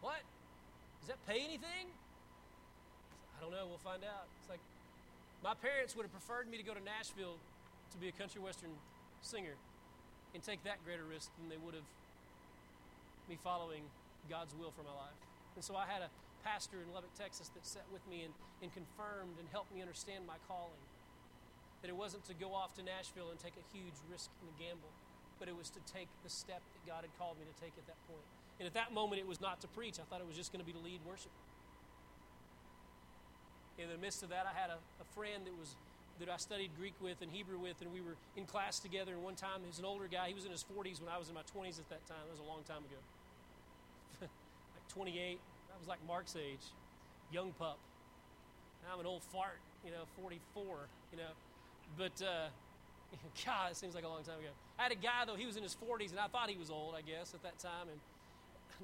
[0.00, 0.22] What?
[1.00, 1.90] Does that pay anything?
[3.36, 3.66] I don't know.
[3.66, 4.28] We'll find out.
[4.40, 4.60] It's like
[5.42, 7.40] my parents would have preferred me to go to Nashville
[7.92, 8.70] to be a country western
[9.22, 9.56] singer
[10.34, 11.88] and take that greater risk than they would have
[13.28, 13.86] me following
[14.28, 15.18] God's will for my life.
[15.54, 16.10] And so I had a
[16.42, 20.26] pastor in Lubbock, Texas, that sat with me and, and confirmed and helped me understand
[20.26, 20.82] my calling.
[21.82, 24.56] That it wasn't to go off to Nashville and take a huge risk and a
[24.60, 24.92] gamble,
[25.40, 27.86] but it was to take the step that God had called me to take at
[27.88, 28.22] that point.
[28.60, 29.96] And at that moment, it was not to preach.
[29.96, 31.32] I thought it was just going to be to lead worship.
[33.80, 35.74] In the midst of that, I had a, a friend that was
[36.20, 39.16] that I studied Greek with and Hebrew with, and we were in class together.
[39.16, 40.28] And one time, he was an older guy.
[40.28, 42.20] He was in his 40s when I was in my 20s at that time.
[42.28, 43.00] It was a long time ago.
[44.28, 45.40] like 28,
[45.80, 46.60] was like Mark's age,
[47.32, 47.78] young pup.
[48.84, 50.64] Now I'm an old fart, you know, 44,
[51.12, 51.32] you know.
[51.96, 52.48] But, uh,
[53.44, 54.52] God, it seems like a long time ago.
[54.80, 56.72] I had a guy, though, he was in his 40s, and I thought he was
[56.72, 57.92] old, I guess, at that time.
[57.92, 58.00] And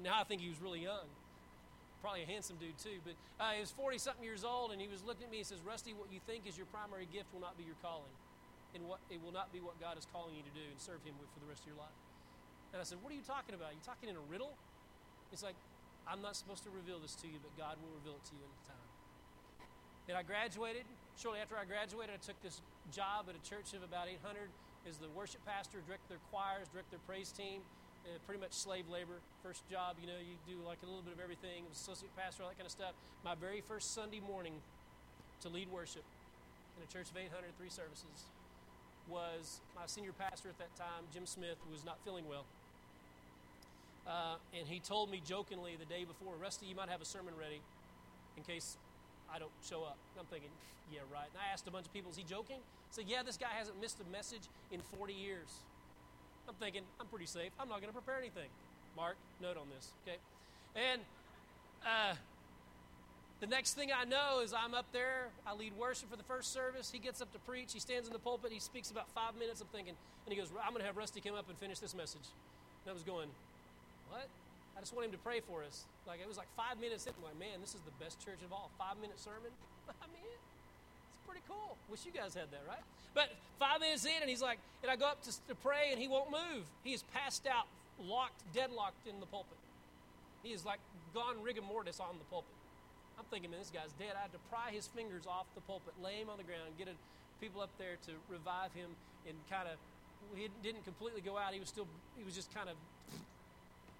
[0.05, 1.09] now I think he was really young.
[2.05, 3.01] Probably a handsome dude, too.
[3.01, 5.49] But uh, he was 40 something years old, and he was looking at me and
[5.49, 8.13] says, Rusty, what you think is your primary gift will not be your calling.
[8.77, 11.01] And what, it will not be what God is calling you to do and serve
[11.01, 11.97] Him with for the rest of your life.
[12.75, 13.73] And I said, What are you talking about?
[13.73, 14.53] Are you talking in a riddle?
[15.33, 15.57] It's like,
[16.05, 18.45] I'm not supposed to reveal this to you, but God will reveal it to you
[18.45, 18.89] in time.
[20.11, 20.85] And I graduated.
[21.17, 22.61] Shortly after I graduated, I took this
[22.93, 24.53] job at a church of about 800
[24.87, 27.59] as the worship pastor, direct their choirs, direct their praise team.
[28.07, 29.19] Uh, pretty much slave labor.
[29.43, 31.67] First job, you know, you do like a little bit of everything.
[31.71, 32.95] associate pastor, all that kind of stuff.
[33.25, 34.55] My very first Sunday morning
[35.43, 36.07] to lead worship
[36.79, 38.31] in a church of 800, three services,
[39.09, 42.45] was my senior pastor at that time, Jim Smith, was not feeling well.
[44.07, 47.33] Uh, and he told me jokingly the day before, Rusty, you might have a sermon
[47.37, 47.59] ready
[48.37, 48.77] in case
[49.33, 49.97] I don't show up.
[50.19, 50.49] I'm thinking,
[50.91, 51.27] yeah, right.
[51.27, 52.57] And I asked a bunch of people, is he joking?
[52.57, 55.47] I said, yeah, this guy hasn't missed a message in 40 years.
[56.47, 57.51] I'm thinking, I'm pretty safe.
[57.59, 58.47] I'm not going to prepare anything.
[58.95, 60.17] Mark, note on this, okay?
[60.75, 61.01] And
[61.83, 62.15] uh,
[63.39, 65.27] the next thing I know is I'm up there.
[65.45, 66.89] I lead worship for the first service.
[66.89, 67.73] He gets up to preach.
[67.73, 68.51] He stands in the pulpit.
[68.51, 69.61] He speaks about five minutes.
[69.61, 69.93] I'm thinking,
[70.25, 72.25] and he goes, I'm going to have Rusty come up and finish this message.
[72.85, 73.27] And I was going,
[74.09, 74.27] what?
[74.77, 75.89] I just want him to pray for us.
[76.05, 77.13] Like it was like five minutes in.
[77.17, 78.69] I'm like, man, this is the best church of all.
[78.77, 79.49] Five minute sermon.
[79.89, 81.73] I mean, it's pretty cool.
[81.89, 82.85] Wish you guys had that, right?
[83.17, 85.97] But five minutes in, and he's like, and I go up to, to pray, and
[85.97, 86.69] he won't move.
[86.85, 87.65] He is passed out,
[87.97, 89.57] locked, deadlocked in the pulpit.
[90.45, 90.79] He is like
[91.17, 92.53] gone rigor mortis on the pulpit.
[93.17, 94.13] I'm thinking, man, this guy's dead.
[94.13, 96.85] I had to pry his fingers off the pulpit, lay him on the ground, get
[96.85, 96.93] a,
[97.41, 98.93] people up there to revive him,
[99.25, 99.81] and kind of,
[100.37, 101.57] he didn't completely go out.
[101.57, 102.77] He was still, he was just kind of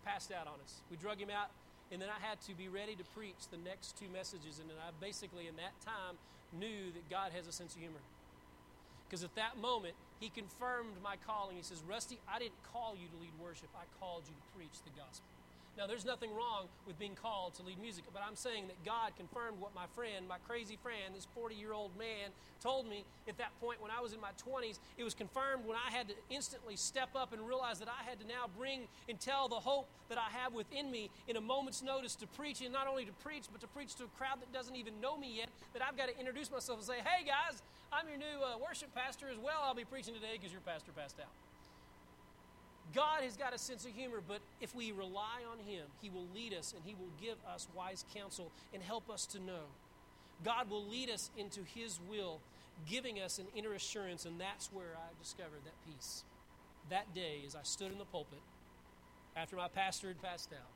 [0.08, 0.80] passed out on us.
[0.90, 1.52] We drug him out,
[1.92, 4.64] and then I had to be ready to preach the next two messages.
[4.64, 6.16] And then I basically, in that time,
[6.56, 8.00] knew that God has a sense of humor.
[9.08, 11.56] Because at that moment, he confirmed my calling.
[11.56, 14.80] He says, Rusty, I didn't call you to lead worship, I called you to preach
[14.84, 15.37] the gospel.
[15.78, 19.14] Now, there's nothing wrong with being called to lead music, but I'm saying that God
[19.16, 22.34] confirmed what my friend, my crazy friend, this 40 year old man,
[22.64, 24.80] told me at that point when I was in my 20s.
[24.98, 28.20] It was confirmed when I had to instantly step up and realize that I had
[28.22, 31.84] to now bring and tell the hope that I have within me in a moment's
[31.84, 34.52] notice to preach, and not only to preach, but to preach to a crowd that
[34.52, 35.50] doesn't even know me yet.
[35.74, 37.62] That I've got to introduce myself and say, hey guys,
[37.94, 39.62] I'm your new uh, worship pastor as well.
[39.62, 41.30] I'll be preaching today because your pastor passed out.
[42.94, 46.28] God has got a sense of humor, but if we rely on Him, He will
[46.34, 49.66] lead us and He will give us wise counsel and help us to know.
[50.44, 52.40] God will lead us into His will,
[52.90, 56.24] giving us an inner assurance, and that's where I discovered that peace.
[56.90, 58.40] That day, as I stood in the pulpit
[59.36, 60.72] after my pastor had passed out,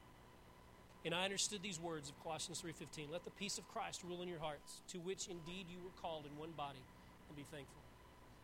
[1.06, 4.28] and I understood these words of Colossians 3:15, "Let the peace of Christ rule in
[4.28, 6.84] your hearts, to which indeed you were called in one body,
[7.28, 7.82] and be thankful."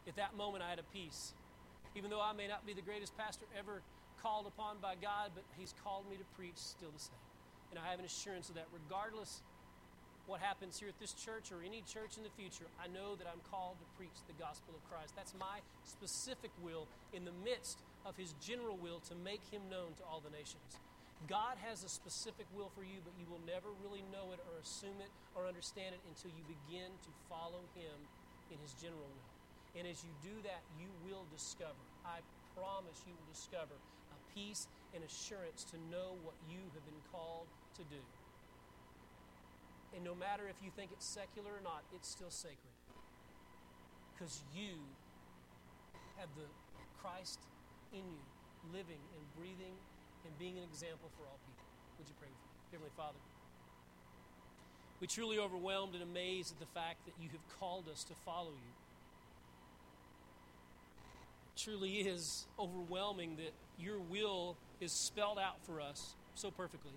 [0.07, 1.33] At that moment, I had a peace
[1.95, 3.81] even though I may not be the greatest pastor ever
[4.21, 7.25] called upon by God, but He's called me to preach still the same.
[7.71, 8.67] And I have an assurance of that.
[8.73, 9.41] Regardless
[10.27, 13.27] what happens here at this church or any church in the future, I know that
[13.31, 15.15] I'm called to preach the gospel of Christ.
[15.15, 19.95] That's my specific will in the midst of His general will to make Him known
[19.99, 20.79] to all the nations.
[21.25, 24.59] God has a specific will for you, but you will never really know it or
[24.61, 27.97] assume it or understand it until you begin to follow Him
[28.51, 29.26] in His general will.
[29.77, 32.25] And as you do that, you will discover, I
[32.57, 33.77] promise you will discover
[34.09, 34.65] a peace
[34.97, 37.45] and assurance to know what you have been called
[37.77, 38.01] to do.
[39.93, 42.73] And no matter if you think it's secular or not, it's still sacred.
[44.13, 44.81] Because you
[46.17, 46.49] have the
[46.97, 47.37] Christ
[47.93, 48.23] in you,
[48.73, 49.77] living and breathing
[50.25, 51.69] and being an example for all people.
[52.01, 52.49] Would you pray with me?
[52.73, 53.21] Heavenly Father,
[54.99, 58.51] we truly overwhelmed and amazed at the fact that you have called us to follow
[58.51, 58.73] you
[61.57, 66.91] truly is overwhelming that your will is spelled out for us so perfectly.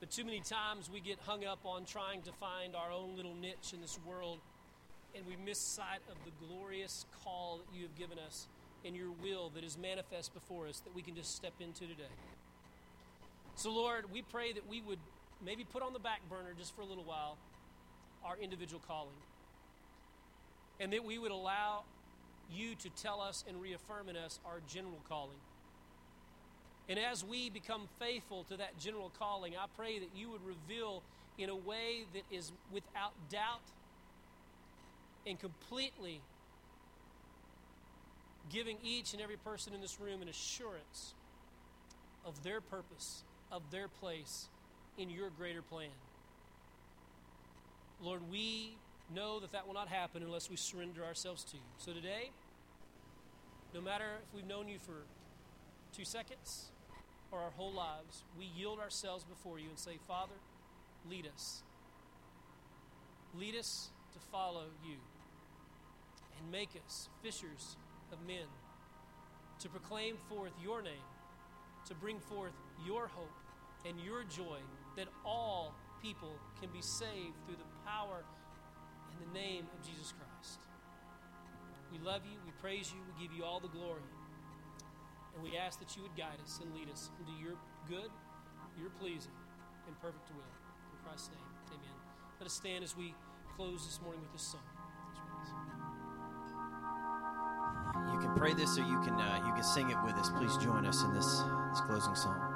[0.00, 3.34] But too many times we get hung up on trying to find our own little
[3.34, 4.38] niche in this world,
[5.14, 8.48] and we miss sight of the glorious call that you have given us
[8.84, 12.02] in your will that is manifest before us that we can just step into today.
[13.54, 14.98] So, Lord, we pray that we would
[15.44, 17.36] maybe put on the back burner just for a little while
[18.24, 19.14] our individual calling,
[20.80, 21.84] and that we would allow
[22.54, 25.38] you to tell us and reaffirm in us our general calling.
[26.88, 31.02] And as we become faithful to that general calling, I pray that you would reveal
[31.38, 33.62] in a way that is without doubt
[35.26, 36.20] and completely
[38.50, 41.14] giving each and every person in this room an assurance
[42.26, 44.48] of their purpose, of their place
[44.98, 45.88] in your greater plan.
[48.02, 48.72] Lord, we
[49.14, 51.62] know that that will not happen unless we surrender ourselves to you.
[51.78, 52.30] So today,
[53.74, 55.04] no matter if we've known you for
[55.96, 56.70] two seconds
[57.30, 60.34] or our whole lives, we yield ourselves before you and say, Father,
[61.08, 61.62] lead us.
[63.34, 64.96] Lead us to follow you
[66.38, 67.76] and make us fishers
[68.12, 68.46] of men,
[69.58, 71.08] to proclaim forth your name,
[71.86, 72.52] to bring forth
[72.86, 73.32] your hope
[73.86, 74.58] and your joy
[74.96, 78.22] that all people can be saved through the power
[79.10, 80.58] and the name of Jesus Christ.
[81.92, 82.38] We love you.
[82.46, 83.00] We praise you.
[83.04, 84.08] We give you all the glory.
[85.34, 87.54] And we ask that you would guide us and lead us into your
[87.88, 88.10] good,
[88.80, 89.32] your pleasing,
[89.86, 90.40] and perfect will.
[90.40, 91.96] In Christ's name, amen.
[92.40, 93.14] Let us stand as we
[93.56, 94.64] close this morning with this song.
[98.12, 100.30] You can pray this or you can uh, you can sing it with us.
[100.30, 102.51] Please join us in this, this closing song.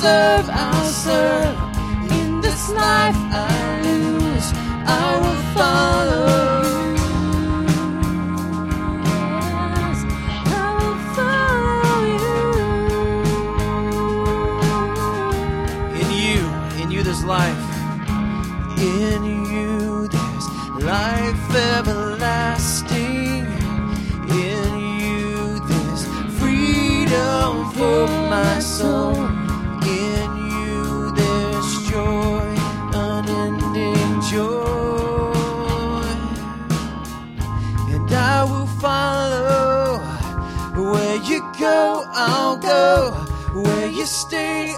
[0.00, 0.48] serve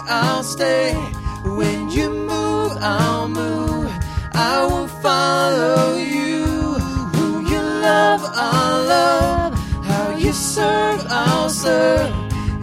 [0.07, 0.93] I'll stay.
[1.43, 3.91] When you move, I'll move.
[4.33, 6.45] I will follow you.
[7.15, 9.53] Who you love, I'll love.
[9.85, 12.11] How you serve, I'll serve.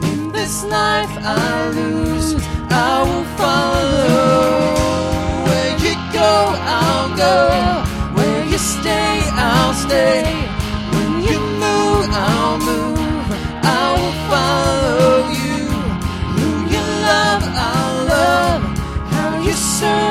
[0.03, 2.35] In this life I lose,
[2.71, 4.28] I will follow.
[19.81, 20.08] So.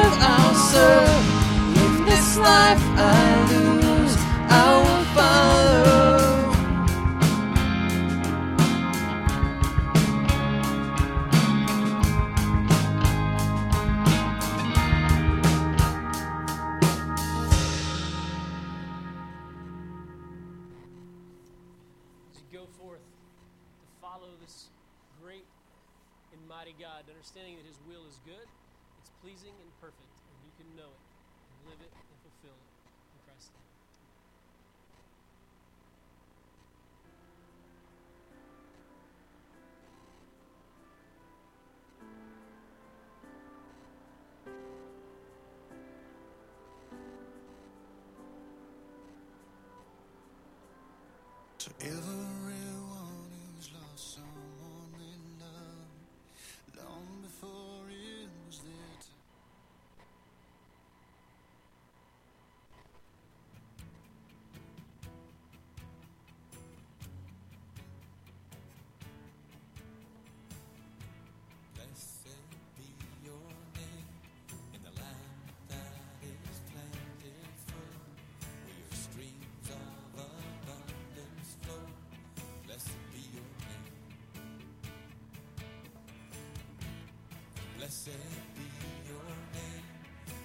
[87.88, 88.20] Blessed
[88.54, 88.68] be
[89.08, 89.88] your name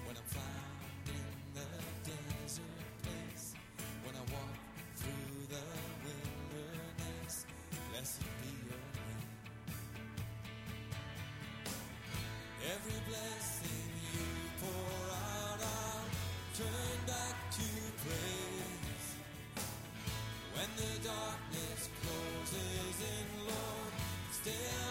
[0.07, 1.67] when I'm found in the
[2.07, 3.51] desert place,
[4.05, 4.55] when I walk
[4.95, 5.65] through the
[6.07, 7.45] wilderness.
[7.91, 9.27] Blessed be your name.
[12.63, 14.23] Every blessing you
[14.63, 16.07] pour out, I'll
[16.55, 17.67] turn back to
[18.07, 19.07] praise.
[20.55, 23.93] When the darkness closes in, Lord,
[24.31, 24.82] still.